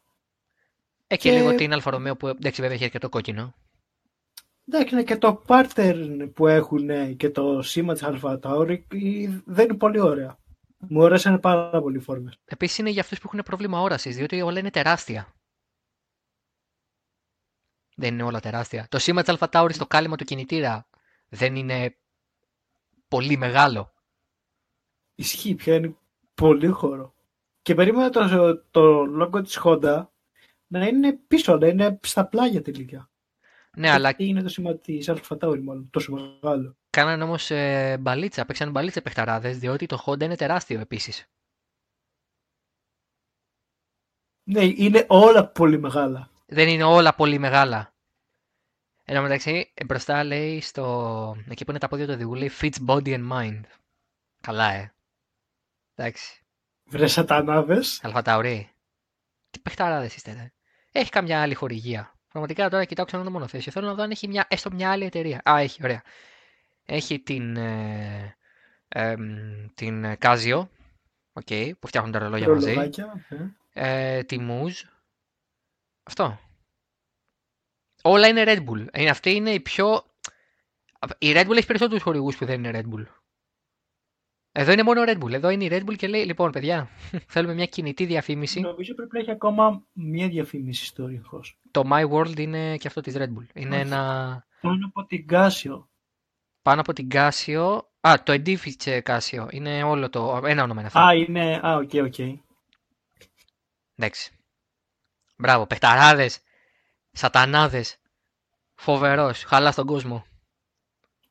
Ε, 1.07 1.15
και, 1.15 1.29
Και- 1.29 1.37
λίγο 1.37 1.55
την 1.55 1.73
Alfa 1.73 1.91
Romeo 1.91 2.15
που 2.15 2.27
εντάξει, 2.27 2.61
βέβαια 2.61 2.77
έχει 2.77 2.89
και 2.89 2.99
το 2.99 3.09
κόκκινο. 3.09 3.53
Εντάξει, 4.67 4.93
είναι 4.93 5.03
και 5.03 5.17
το 5.17 5.43
pattern 5.47 6.29
που 6.33 6.47
έχουν 6.47 7.17
και 7.17 7.29
το 7.29 7.61
σήμα 7.61 7.93
της 7.93 8.03
Alpha 8.05 8.39
Tauri 8.39 8.79
ε, 8.87 9.41
δεν 9.45 9.65
είναι 9.65 9.77
πολύ 9.77 9.99
ωραία. 9.99 10.37
Μου 10.77 11.05
αρέσαν 11.05 11.39
πάρα 11.39 11.81
πολύ 11.81 11.97
οι 11.97 12.01
φόρμες. 12.01 12.39
Επίσης 12.45 12.77
είναι 12.77 12.89
για 12.89 13.01
αυτούς 13.01 13.19
που 13.19 13.29
έχουν 13.31 13.43
πρόβλημα 13.45 13.81
όρασης, 13.81 14.15
διότι 14.15 14.41
όλα 14.41 14.59
είναι 14.59 14.69
τεράστια. 14.71 15.33
Δεν 17.95 18.13
είναι 18.13 18.23
όλα 18.23 18.39
τεράστια. 18.39 18.87
Το 18.89 18.99
σήμα 18.99 19.23
της 19.23 19.35
Alpha 19.37 19.47
Tauri 19.49 19.73
στο 19.73 19.87
κάλυμμα 19.87 20.15
του 20.15 20.23
κινητήρα 20.23 20.87
δεν 21.27 21.55
είναι 21.55 21.97
πολύ 23.07 23.37
μεγάλο. 23.37 23.93
Ισχύει 25.15 25.55
πια, 25.55 25.75
είναι 25.75 25.95
πολύ 26.33 26.67
χώρο. 26.67 27.15
Και 27.61 27.75
περίμενα 27.75 28.09
το, 28.09 28.57
το 28.71 29.03
logo 29.21 29.43
της 29.43 29.59
Honda 29.63 30.05
να 30.67 30.87
είναι 30.87 31.13
πίσω, 31.13 31.57
να 31.57 31.67
είναι 31.67 31.99
στα 32.03 32.27
πλάγια 32.27 32.61
τελικά. 32.61 33.09
Ναι, 33.77 33.89
αλλά 33.89 34.15
Τι 34.15 34.27
είναι 34.27 34.41
το 34.41 34.49
σήμα 34.49 34.75
της 34.77 35.09
Alpha 35.09 35.37
Tauri 35.37 35.61
μάλλον, 35.61 35.89
τόσο 35.89 36.11
μεγάλο. 36.11 36.77
κάνανε 36.89 37.23
όμως 37.23 37.51
ε, 37.51 37.97
μπαλίτσα, 37.99 38.45
παίξαν 38.45 38.71
μπαλίτσα 38.71 39.01
παιχταράδες, 39.01 39.57
διότι 39.57 39.85
το 39.85 40.03
Honda 40.05 40.21
είναι 40.21 40.35
τεράστιο 40.35 40.79
επίσης. 40.79 41.25
Ναι, 44.43 44.63
είναι 44.63 45.05
όλα 45.09 45.47
πολύ 45.47 45.79
μεγάλα. 45.79 46.29
Δεν 46.53 46.67
είναι 46.67 46.83
όλα 46.83 47.15
πολύ 47.15 47.37
μεγάλα. 47.39 47.93
Εν 49.05 49.15
τω 49.15 49.21
μεταξύ, 49.21 49.71
ε, 49.73 49.85
μπροστά 49.85 50.23
λέει 50.23 50.61
στο. 50.61 51.35
εκεί 51.49 51.63
που 51.63 51.69
είναι 51.71 51.79
τα 51.79 51.87
πόδια 51.87 52.05
του 52.05 52.13
οδηγού, 52.13 52.35
λέει 52.35 52.51
Fits 52.61 52.85
body 52.87 53.07
and 53.07 53.31
mind. 53.31 53.61
Καλά, 54.41 54.73
ε. 54.73 54.93
Εντάξει. 55.95 56.43
Βρε 56.85 57.07
σατανάδες. 57.07 57.99
AlphaTauri. 58.03 58.69
Τι 59.49 59.59
παιχταράδες 59.59 60.15
είστε, 60.15 60.33
ρε. 60.33 60.51
Έχει 60.91 61.09
καμιά 61.09 61.41
άλλη 61.41 61.53
χορηγία. 61.53 62.13
Πραγματικά 62.31 62.69
τώρα 62.69 62.85
κοιτάω 62.85 63.05
ξανά 63.05 63.23
το 63.23 63.31
μονοθέσιο. 63.31 63.71
Θέλω 63.71 63.87
να 63.87 63.93
δω 63.93 64.03
αν 64.03 64.11
έχει 64.11 64.27
μια, 64.27 64.45
έστω 64.49 64.71
μια 64.71 64.91
άλλη 64.91 65.05
εταιρεία. 65.05 65.41
Α, 65.49 65.59
έχει, 65.59 65.83
ωραία. 65.83 66.01
Έχει 66.85 67.19
την. 67.19 67.55
Ε, 67.57 68.35
εμ, 68.87 69.65
την 69.73 70.15
Casio. 70.21 70.67
Ok, 71.33 71.47
που 71.79 71.87
φτιάχνουν 71.87 72.11
τα 72.11 72.19
ρολόγια 72.19 72.47
μαζί. 72.47 72.67
Ρολογάκια. 72.67 73.25
ε. 73.73 74.17
Ε, 74.17 74.23
τη 74.23 74.37
Muse. 74.49 74.89
Αυτό. 76.11 76.39
Όλα 78.03 78.27
είναι 78.27 78.43
Red 78.45 78.57
Bull. 78.69 78.85
Είναι, 78.97 79.09
αυτή 79.09 79.31
είναι 79.31 79.51
η 79.51 79.59
πιο. 79.59 80.03
Η 81.17 81.31
Red 81.35 81.47
Bull 81.47 81.55
έχει 81.57 81.65
περισσότερους 81.65 82.03
χορηγούς 82.03 82.37
που 82.37 82.45
δεν 82.45 82.63
είναι 82.63 82.81
Red 82.83 82.93
Bull. 82.95 83.05
Εδώ 84.51 84.71
είναι 84.71 84.83
μόνο 84.83 85.03
Red 85.05 85.17
Bull. 85.23 85.31
Εδώ 85.31 85.49
είναι 85.49 85.63
η 85.63 85.69
Red 85.71 85.85
Bull 85.89 85.95
και 85.95 86.07
λέει: 86.07 86.25
Λοιπόν, 86.25 86.51
παιδιά, 86.51 86.89
θέλουμε 87.33 87.53
μια 87.53 87.65
κινητή 87.65 88.05
διαφήμιση. 88.05 88.59
Νομίζω 88.59 88.93
πρέπει 88.95 89.13
να 89.13 89.19
έχει 89.19 89.31
ακόμα 89.31 89.85
μία 89.93 90.27
διαφήμιση 90.27 90.85
στο 90.85 91.05
ρύγχος. 91.05 91.59
Το 91.71 91.83
My 91.91 92.09
World 92.09 92.39
είναι 92.39 92.77
και 92.77 92.87
αυτό 92.87 93.01
της 93.01 93.15
Red 93.17 93.21
Bull. 93.27 93.45
Είναι 93.53 93.75
Όχι. 93.75 93.85
ένα 93.85 94.45
Πάνω 94.61 94.85
από 94.87 95.05
την 95.05 95.25
Casio. 95.29 95.85
πάνω 96.61 96.81
από 96.81 96.93
την 96.93 97.07
Casio. 97.11 97.79
Α, 97.99 98.13
το 98.23 98.41
Edifice 98.45 99.01
Casio. 99.03 99.47
Είναι 99.51 99.83
όλο 99.83 100.09
το. 100.09 100.41
Ένα 100.45 100.63
όνομα 100.63 100.79
είναι 100.79 100.87
αυτό. 100.87 100.99
Α, 100.99 101.13
είναι. 101.13 101.59
Α, 101.63 101.75
ok, 101.75 101.89
ok. 101.93 102.39
Εντάξει. 103.95 104.31
Μπράβο, 105.41 105.67
παιχταράδες, 105.67 106.41
σατανάδες, 107.11 107.97
φοβερός, 108.75 109.43
χαλά 109.43 109.71
στον 109.71 109.85
κόσμο. 109.85 110.25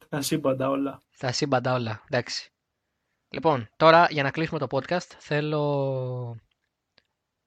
Τα 0.09 0.23
σύμπαντα 0.23 0.69
όλα. 0.69 1.03
Στα 1.11 1.33
σύμπαντα 1.33 1.73
όλα, 1.73 2.05
εντάξει. 2.09 2.53
Λοιπόν, 3.29 3.69
τώρα 3.77 4.07
για 4.11 4.23
να 4.23 4.31
κλείσουμε 4.31 4.59
το 4.59 4.67
podcast 4.71 5.07
θέλω 5.19 6.41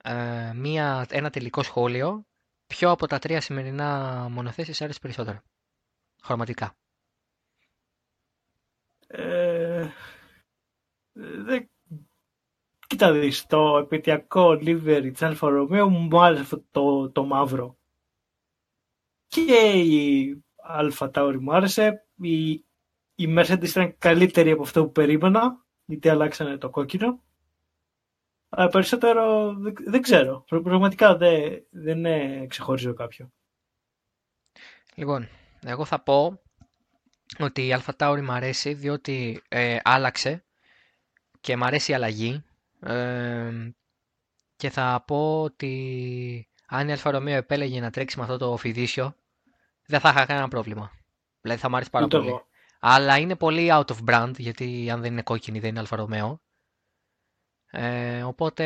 ε, 0.04 0.52
μία, 0.56 1.06
ένα 1.10 1.30
τελικό 1.30 1.64
σχόλιο. 1.64 2.26
Ποιο 2.68 2.92
από 2.92 3.08
τα 3.08 3.20
τρία 3.20 3.42
σημερινά 3.42 4.28
μονοθέσεις 4.30 4.82
άρεσε 4.82 5.00
περισσότερο; 5.00 5.42
Χρωματικά. 6.22 6.76
Ε, 9.08 9.90
δεν... 11.14 11.70
Κοίτα 13.04 13.20
δεις, 13.20 13.46
το 13.46 13.78
επαιτειακό 13.78 14.50
livery 14.52 15.10
της 15.12 15.22
Αλφα 15.22 15.50
Ρωμαίου 15.50 15.90
μου 15.90 16.22
άρεσε 16.22 16.42
αυτό 16.42 16.64
το, 16.72 17.10
το 17.10 17.26
μαύρο. 17.26 17.78
Και 19.28 19.72
η 19.72 20.44
Αλφα 20.56 21.12
Tauri 21.14 21.38
μου 21.40 21.54
άρεσε. 21.54 22.06
Η, 22.22 22.52
η 23.16 23.36
Mercedes 23.38 23.64
ήταν 23.68 23.98
καλύτερη 23.98 24.52
από 24.52 24.62
αυτό 24.62 24.84
που 24.86 24.92
περίμενα, 24.92 25.66
γιατί 25.86 26.10
αλλάξανε 26.10 26.58
το 26.58 26.70
κόκκινο. 26.70 27.22
Αλλά 28.50 28.68
περισσότερο 28.68 29.54
δεν, 29.54 29.74
δεν 29.86 30.02
ξέρω. 30.02 30.44
Πρα- 30.48 30.62
Πραγματικά 30.62 31.18
δεν, 31.18 31.66
δεν 31.70 32.06
ε, 32.06 32.46
ξεχωρίζω 32.50 32.94
κάποιο. 32.94 33.32
Λοιπόν, 34.96 35.28
εγώ 35.66 35.86
θα 35.86 36.00
πω 36.00 36.42
ότι 37.40 37.68
η 37.68 37.76
Alpha 37.78 37.92
Tauri 37.98 38.22
μ' 38.24 38.32
αρέσει 38.32 38.74
διότι 38.74 39.42
ε, 39.48 39.78
άλλαξε 39.84 40.44
και 41.42 41.58
μ' 41.58 41.64
αρέσει 41.64 41.92
η 41.92 41.96
αλλαγή 41.96 42.44
ε, 42.84 43.72
και 44.56 44.70
θα 44.70 45.04
πω 45.08 45.42
ότι 45.42 46.50
αν 46.68 46.90
η 46.90 46.96
Alfa 46.98 47.16
Romeo 47.16 47.28
επέλεγε 47.28 47.80
να 47.80 47.90
τρέξει 47.90 48.18
με 48.18 48.24
αυτό 48.24 48.38
το 48.38 48.58
φιδίσιο 48.58 49.16
δεν 49.86 50.00
θα 50.00 50.10
είχα 50.10 50.26
κανένα 50.26 50.48
πρόβλημα. 50.48 50.92
Δηλαδή 51.42 51.62
θα 51.62 51.70
μ' 51.70 51.76
άρεσε 51.76 51.90
πάρα 51.90 52.06
Ούτε 52.06 52.18
πολύ. 52.18 52.30
εγώ. 52.30 52.48
Αλλά 52.80 53.18
είναι 53.18 53.36
πολύ 53.36 53.70
out 53.72 53.86
of 53.86 53.98
brand 54.10 54.34
γιατί 54.38 54.90
αν 54.90 55.02
δεν 55.02 55.12
είναι 55.12 55.22
κόκκινη 55.22 55.60
δεν 55.60 55.70
είναι 55.76 55.84
Alfa 55.90 56.00
Romeo. 56.00 56.36
Ε, 57.76 58.24
οπότε 58.24 58.64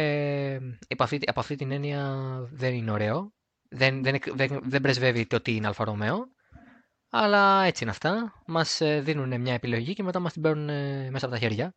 από 0.87 1.03
αυτή, 1.03 1.19
από 1.25 1.39
αυτή 1.39 1.55
την 1.55 1.71
έννοια 1.71 2.15
δεν 2.51 2.73
είναι 2.73 2.91
ωραίο. 2.91 3.33
Δεν, 3.69 4.03
δεν, 4.03 4.19
δεν, 4.33 4.59
δεν 4.63 4.81
πρεσβεύει 4.81 5.25
το 5.25 5.41
τι 5.41 5.55
είναι 5.55 5.67
Alfa 5.67 5.83
Romeo. 5.83 6.27
Αλλά 7.09 7.63
έτσι 7.63 7.83
είναι 7.83 7.91
αυτά. 7.91 8.43
Μας 8.45 8.81
δίνουν 9.01 9.41
μια 9.41 9.53
επιλογή 9.53 9.93
και 9.93 10.03
μετά 10.03 10.19
μας 10.19 10.33
την 10.33 10.41
παίρνουν 10.41 10.65
μέσα 11.11 11.25
από 11.25 11.33
τα 11.33 11.39
χέρια. 11.39 11.73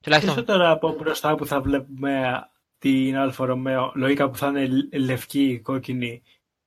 Τουλάχιστον... 0.00 0.44
τώρα 0.44 0.70
από 0.70 0.92
μπροστά 0.92 1.34
που 1.34 1.46
θα 1.46 1.60
βλέπουμε 1.60 2.42
την 2.78 3.16
Alfa 3.16 3.44
Romeo, 3.44 3.92
λογικά 3.94 4.30
που 4.30 4.36
θα 4.36 4.46
είναι 4.46 4.88
λευκή, 4.98 5.60
κόκκινη, 5.60 6.22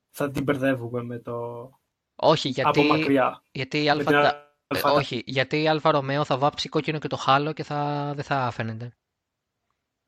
θα 0.10 0.32
την 0.32 0.44
μπερδεύουμε 0.44 1.04
με 1.04 1.20
το. 1.20 1.70
Όχι, 2.16 2.50
γιατί. 2.50 2.80
Από 2.80 2.84
μακριά. 2.84 3.44
Γιατί 3.52 3.84
η 3.84 3.90
Αλφα... 3.90 4.50
Ε, 4.68 4.80
όχι, 4.84 5.24
γιατί 5.26 5.62
η 5.62 5.68
Alfa 5.68 5.92
Romeo 5.92 6.26
θα 6.26 6.38
βάψει 6.38 6.70
κόκκινο 6.70 7.00
και 7.00 7.08
το 7.08 7.16
halo 7.16 7.54
και 7.54 7.64
θα... 7.64 8.12
δεν 8.16 8.24
θα 8.24 8.52
φαίνεται. 8.52 8.96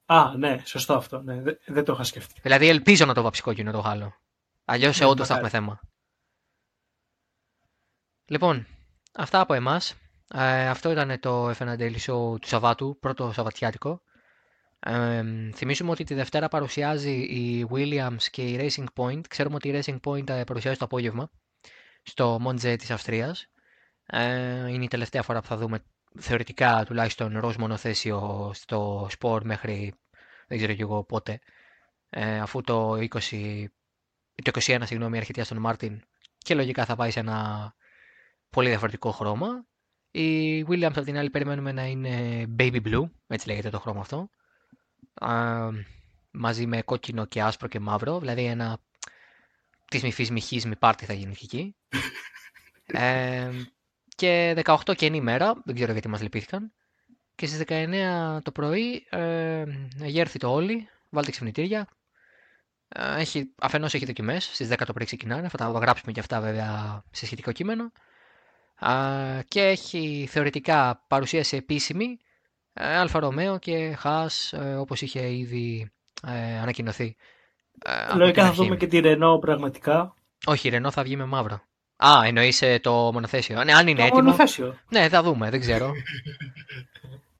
Α, 0.06 0.38
ναι, 0.38 0.62
σωστό 0.66 0.94
αυτό. 0.94 1.22
Ναι, 1.22 1.42
δεν, 1.66 1.86
το 1.86 1.94
είχα 1.94 2.04
σκεφτεί. 2.04 2.40
Δηλαδή 2.42 2.68
ελπίζω 2.68 3.06
να 3.06 3.14
το 3.14 3.22
βάψει 3.22 3.42
κόκκινο 3.42 3.72
το 3.72 3.82
halo. 3.82 4.16
Αλλιώς 4.66 5.00
ναι, 5.00 5.06
όντως 5.06 5.28
θα 5.28 5.34
έχουμε 5.34 5.50
θέμα. 5.50 5.80
Λοιπόν, 8.26 8.68
αυτά 9.14 9.40
από 9.40 9.54
εμάς. 9.54 9.96
Ε, 10.28 10.68
αυτό 10.68 10.92
ήταν 10.92 11.20
το 11.20 11.50
F1 11.50 11.78
Daily 11.78 11.98
Show 12.06 12.40
του 12.42 12.48
Σαββάτου, 12.48 12.98
πρώτο 13.00 13.32
Σαββατιάτικο. 13.32 14.02
Ε, 14.80 15.24
θυμίσουμε 15.54 15.92
ότι 15.92 16.04
τη 16.04 16.14
Δευτέρα 16.14 16.48
παρουσιάζει 16.48 17.14
η 17.14 17.68
Williams 17.72 18.24
και 18.32 18.42
η 18.42 18.58
Racing 18.60 18.86
Point. 18.96 19.28
Ξέρουμε 19.28 19.56
ότι 19.56 19.70
η 19.70 19.82
Racing 19.84 20.00
Point 20.04 20.30
ε, 20.30 20.44
παρουσιάζει 20.44 20.78
το 20.78 20.86
απόγευμα 20.86 21.30
στο 22.04 22.38
Μοντζέ 22.40 22.76
της 22.76 22.92
Αυστρίας. 22.92 23.48
Ε, 24.06 24.70
είναι 24.70 24.84
η 24.84 24.88
τελευταία 24.88 25.22
φορά 25.22 25.42
που 25.42 25.48
θα 25.48 25.58
δούμε 25.58 25.84
θεωρητικά 26.20 26.84
τουλάχιστον 26.86 27.40
ροζ 27.40 27.56
μονοθέσιο 27.56 28.52
στο 28.54 29.08
σπορ 29.10 29.46
μέχρι 29.46 29.94
δεν 30.48 30.58
ξέρω 30.58 30.74
και 30.74 30.82
εγώ 30.82 31.04
πότε. 31.04 31.40
Ε, 32.10 32.40
αφού 32.40 32.62
το, 32.62 32.94
20, 32.94 33.66
το 34.44 34.52
21 34.54 34.82
συγγνώμη 34.84 35.18
έρχεται 35.18 35.44
στον 35.44 35.58
Μάρτιν 35.58 36.02
και 36.38 36.56
λογικά 36.56 36.86
θα 36.86 36.96
πάει 36.96 37.12
σε 37.12 37.20
ένα 37.20 37.76
πολύ 38.50 38.70
διαφορετικό 38.70 39.12
χρώμα. 39.12 39.66
Η 40.16 40.62
Williams 40.70 40.84
από 40.84 41.02
την 41.02 41.18
άλλη 41.18 41.30
περιμένουμε 41.30 41.72
να 41.72 41.86
είναι 41.86 42.46
baby 42.60 42.82
blue, 42.86 43.10
έτσι 43.28 43.48
λέγεται 43.48 43.70
το 43.70 43.80
χρώμα 43.80 44.00
αυτό. 44.00 44.30
μαζί 46.32 46.66
με 46.66 46.82
κόκκινο 46.82 47.26
και 47.26 47.42
άσπρο 47.42 47.68
και 47.68 47.80
μαύρο, 47.80 48.20
δηλαδή 48.20 48.46
ένα 48.46 48.78
της 49.90 50.04
μυφής 50.04 50.32
μυχής 50.32 50.66
μη 50.66 50.76
πάρτι 50.76 51.06
θα 51.06 51.14
γίνει 51.14 51.36
εκεί. 51.42 51.76
ε, 52.86 53.52
και 54.16 54.62
18 54.64 54.96
καινή 54.96 55.22
μέρα, 55.22 55.62
δεν 55.66 55.76
ξέρω 55.76 55.92
γιατί 55.92 56.08
μας 56.08 56.22
λυπήθηκαν. 56.22 56.74
Και 57.36 57.46
στις 57.46 57.64
19 57.68 58.38
το 58.44 58.52
πρωί 58.52 59.06
ε, 59.10 59.64
εγερθείτε 59.96 60.52
όλοι, 60.54 60.88
βάλτε 61.10 61.32
ξυπνητήρια. 61.32 61.88
Ε, 62.88 63.20
έχει, 63.20 63.54
αφενός 63.60 63.94
έχει 63.94 64.06
δοκιμές, 64.06 64.44
στις 64.44 64.70
10 64.72 64.76
το 64.86 64.94
πρωί 64.94 65.06
ξεκινάνε, 65.06 65.50
θα 65.50 65.58
τα 65.58 65.70
γράψουμε 65.70 66.12
και 66.12 66.20
αυτά 66.20 66.42
βέβαια 66.42 67.04
σε 67.12 67.26
σχετικό 67.26 67.52
κείμενο. 67.52 67.92
Ε, 68.80 69.40
και 69.48 69.62
έχει 69.62 70.28
θεωρητικά 70.30 71.04
παρουσίαση 71.08 71.56
επίσημη 71.56 72.18
ε, 72.74 72.98
Alfa 72.98 73.20
Romeo 73.20 73.60
και 73.60 73.96
Haas 73.98 74.54
ε, 74.54 74.76
όπως 74.76 75.02
είχε 75.02 75.34
ήδη 75.36 75.92
ε, 76.28 76.60
ανακοινωθεί. 76.60 77.16
Ε, 77.86 78.16
Λογικά 78.16 78.46
θα 78.46 78.52
δούμε 78.52 78.78
και 78.78 78.88
τη 78.88 79.00
Renault 79.00 79.38
πραγματικά. 79.38 80.14
Όχι, 80.46 80.68
η 80.68 80.72
Renault 80.72 80.92
θα 80.92 81.04
βγει 81.04 81.16
με 81.16 81.26
μαύρο. 81.26 81.62
Α, 81.96 82.22
εννοείς 82.26 82.62
ε, 82.62 82.80
το 82.80 82.92
μονοθέσιο. 82.92 83.64
Ναι, 83.64 83.74
αν 83.74 83.88
είναι 83.88 84.00
το 84.00 84.06
έτοιμο. 84.06 84.22
Μονοθέσιο. 84.22 84.78
Ναι, 84.90 85.10
θα 85.10 85.24
δούμε, 85.24 85.50
δεν 85.50 85.60
ξέρω. 85.60 85.92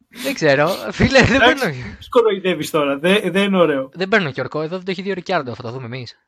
δεν 0.10 0.34
ξέρω. 0.34 0.68
Φίλε, 0.98 1.22
δεν 1.22 1.40
παίρνω. 1.40 1.96
Σκοροϊδεύεις 2.00 2.70
τώρα, 2.70 2.98
δεν, 2.98 3.32
δεν 3.32 3.44
είναι 3.44 3.58
ωραίο. 3.58 3.90
Δεν 3.94 4.08
παίρνω 4.08 4.32
και 4.32 4.42
ορκό, 4.42 4.62
εδώ 4.62 4.76
δεν 4.76 4.86
το 4.86 4.92
έχει 4.92 5.02
δει 5.02 5.12
ο 5.12 5.14
Ρικιάρντο, 5.14 5.56
θα 5.56 5.64
το 5.64 5.72
δούμε 5.72 5.86
εμείς. 5.86 6.20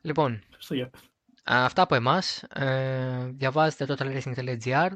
Λοιπόν. 0.00 0.42
Στο 0.58 0.74
γεια. 0.74 0.90
Αυτά 1.44 1.82
από 1.82 1.94
εμάς. 1.94 2.42
Ε, 2.42 3.30
διαβάζετε 3.32 3.84
το 3.84 3.94
totalracing.gr. 3.98 4.88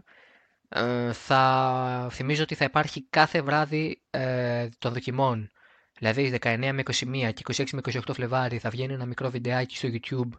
Ε, 0.68 1.12
θα 1.12 2.08
θυμίζω 2.10 2.42
ότι 2.42 2.54
θα 2.54 2.64
υπάρχει 2.64 3.06
κάθε 3.10 3.42
βράδυ 3.42 4.02
ε, 4.10 4.68
των 4.78 4.92
δοκιμών. 4.92 5.50
Δηλαδή 5.98 6.38
19 6.42 6.70
με 6.72 6.82
21 6.84 7.32
και 7.34 7.64
26 7.64 7.64
με 7.72 7.80
28 7.84 8.00
Φλεβάρι 8.12 8.58
θα 8.58 8.70
βγαίνει 8.70 8.92
ένα 8.92 9.06
μικρό 9.06 9.30
βιντεάκι 9.30 9.76
στο 9.76 9.88
YouTube 9.92 10.38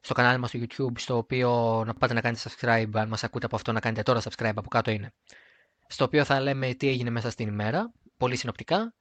στο 0.00 0.14
κανάλι 0.14 0.38
μας 0.38 0.48
στο 0.48 0.58
YouTube, 0.62 0.98
στο 0.98 1.16
οποίο 1.16 1.82
να 1.86 1.94
πάτε 1.94 2.14
να 2.14 2.20
κάνετε 2.20 2.42
subscribe, 2.48 2.90
αν 2.92 3.08
μας 3.08 3.24
ακούτε 3.24 3.46
από 3.46 3.56
αυτό 3.56 3.72
να 3.72 3.80
κάνετε 3.80 4.02
τώρα 4.02 4.20
subscribe, 4.22 4.52
από 4.54 4.68
κάτω 4.68 4.90
είναι. 4.90 5.12
Στο 5.86 6.04
οποίο 6.04 6.24
θα 6.24 6.40
λέμε 6.40 6.74
τι 6.74 6.88
έγινε 6.88 7.10
μέσα 7.10 7.30
στην 7.30 7.48
ημέρα, 7.48 7.92
πολύ 8.16 8.36
συνοπτικά. 8.36 8.94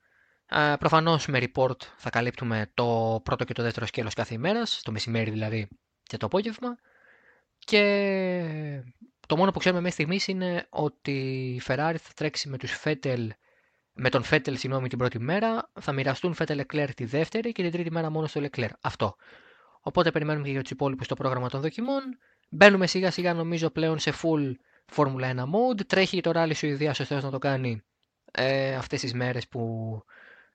Ε, 0.45 0.73
προφανώς 0.79 1.27
με 1.27 1.39
report 1.41 1.81
θα 1.97 2.09
καλύπτουμε 2.09 2.71
το 2.73 3.19
πρώτο 3.23 3.43
και 3.43 3.53
το 3.53 3.63
δεύτερο 3.63 3.85
σκέλος 3.85 4.13
κάθε 4.13 4.33
ημέρας, 4.33 4.81
το 4.83 4.91
μεσημέρι 4.91 5.31
δηλαδή 5.31 5.67
και 6.09 6.17
το 6.17 6.25
απόγευμα. 6.25 6.77
Και 7.59 8.83
το 9.27 9.37
μόνο 9.37 9.51
που 9.51 9.59
ξέρουμε 9.59 9.81
μέχρι 9.81 9.95
στιγμής 9.95 10.27
είναι 10.27 10.67
ότι 10.69 11.11
η 11.55 11.61
Ferrari 11.67 11.95
θα 11.97 12.09
τρέξει 12.15 12.49
με, 12.49 12.57
τους 12.57 12.81
Vettel, 12.83 13.27
με 13.93 14.09
τον 14.09 14.23
Vettel 14.29 14.57
συγγνώμη, 14.57 14.87
την 14.87 14.97
πρώτη 14.97 15.19
μέρα, 15.19 15.69
θα 15.79 15.91
μοιραστούν 15.91 16.35
Vettel 16.37 16.61
Leclerc 16.61 16.89
τη 16.95 17.05
δεύτερη 17.05 17.51
και 17.51 17.61
την 17.61 17.71
τρίτη 17.71 17.91
μέρα 17.91 18.09
μόνο 18.09 18.27
στο 18.27 18.41
Leclerc. 18.43 18.69
Αυτό. 18.81 19.15
Οπότε 19.81 20.11
περιμένουμε 20.11 20.45
και 20.45 20.51
για 20.51 20.61
τους 20.61 20.71
υπόλοιπους 20.71 21.07
το 21.07 21.15
πρόγραμμα 21.15 21.49
των 21.49 21.61
δοκιμών. 21.61 22.01
Μπαίνουμε 22.49 22.87
σιγά 22.87 23.11
σιγά 23.11 23.33
νομίζω 23.33 23.69
πλέον 23.69 23.99
σε 23.99 24.13
full 24.21 24.51
Formula 24.95 25.35
1 25.35 25.39
mode. 25.39 25.85
Τρέχει 25.87 26.21
το 26.21 26.31
ράλι 26.31 26.53
Σουηδίας 26.53 26.99
ο 26.99 27.03
Θεός 27.03 27.23
να 27.23 27.29
το 27.29 27.37
κάνει 27.37 27.81
ε, 28.31 28.75
αυτές 28.75 29.01
τις 29.01 29.13
μέρες 29.13 29.47
που 29.47 30.01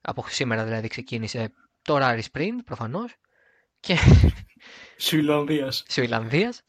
από 0.01 0.25
σήμερα 0.27 0.63
δηλαδή 0.63 0.87
ξεκίνησε 0.87 1.53
το 1.81 1.97
ράλι 1.97 2.23
sprint 2.33 2.57
προφανώς. 2.65 3.15
Και... 3.85 3.97
Σουηλανδίας. 5.87 6.61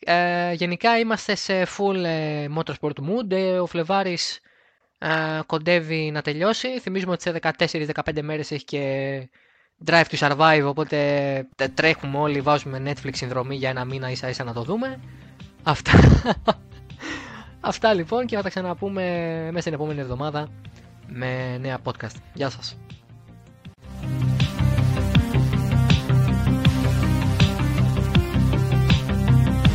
Ε, 0.00 0.52
γενικά 0.52 0.98
είμαστε 0.98 1.34
σε 1.34 1.62
full 1.62 2.04
ε, 2.04 2.46
motorsport 2.56 2.98
mood. 3.08 3.30
Ε, 3.30 3.58
ο 3.58 3.66
Φλεβάρης 3.66 4.40
ε, 4.98 5.40
κοντεύει 5.46 6.10
να 6.10 6.22
τελειώσει. 6.22 6.80
Θυμίζουμε 6.80 7.12
ότι 7.12 7.22
σε 7.22 7.38
14-15 8.04 8.22
μέρες 8.22 8.50
έχει 8.50 8.64
και 8.64 9.28
Drive 9.86 10.04
to 10.10 10.18
Survive, 10.18 10.64
οπότε 10.64 11.48
τρέχουμε 11.74 12.18
όλοι, 12.18 12.40
βάζουμε 12.40 12.82
Netflix 12.84 13.10
συνδρομή 13.14 13.56
για 13.56 13.68
ένα 13.70 13.84
μήνα 13.84 14.10
ίσα 14.10 14.28
ίσα 14.28 14.44
να 14.44 14.52
το 14.52 14.62
δούμε. 14.62 15.00
Αυτά. 15.62 15.92
Αυτά 17.60 17.94
λοιπόν 17.94 18.26
και 18.26 18.36
θα 18.36 18.42
τα 18.42 18.48
ξαναπούμε 18.48 19.02
μέσα 19.44 19.60
στην 19.60 19.72
επόμενη 19.72 20.00
εβδομάδα 20.00 20.48
με 21.06 21.58
νέα 21.58 21.78
podcast. 21.84 22.16
Γεια 22.34 22.50
σας. 22.50 22.76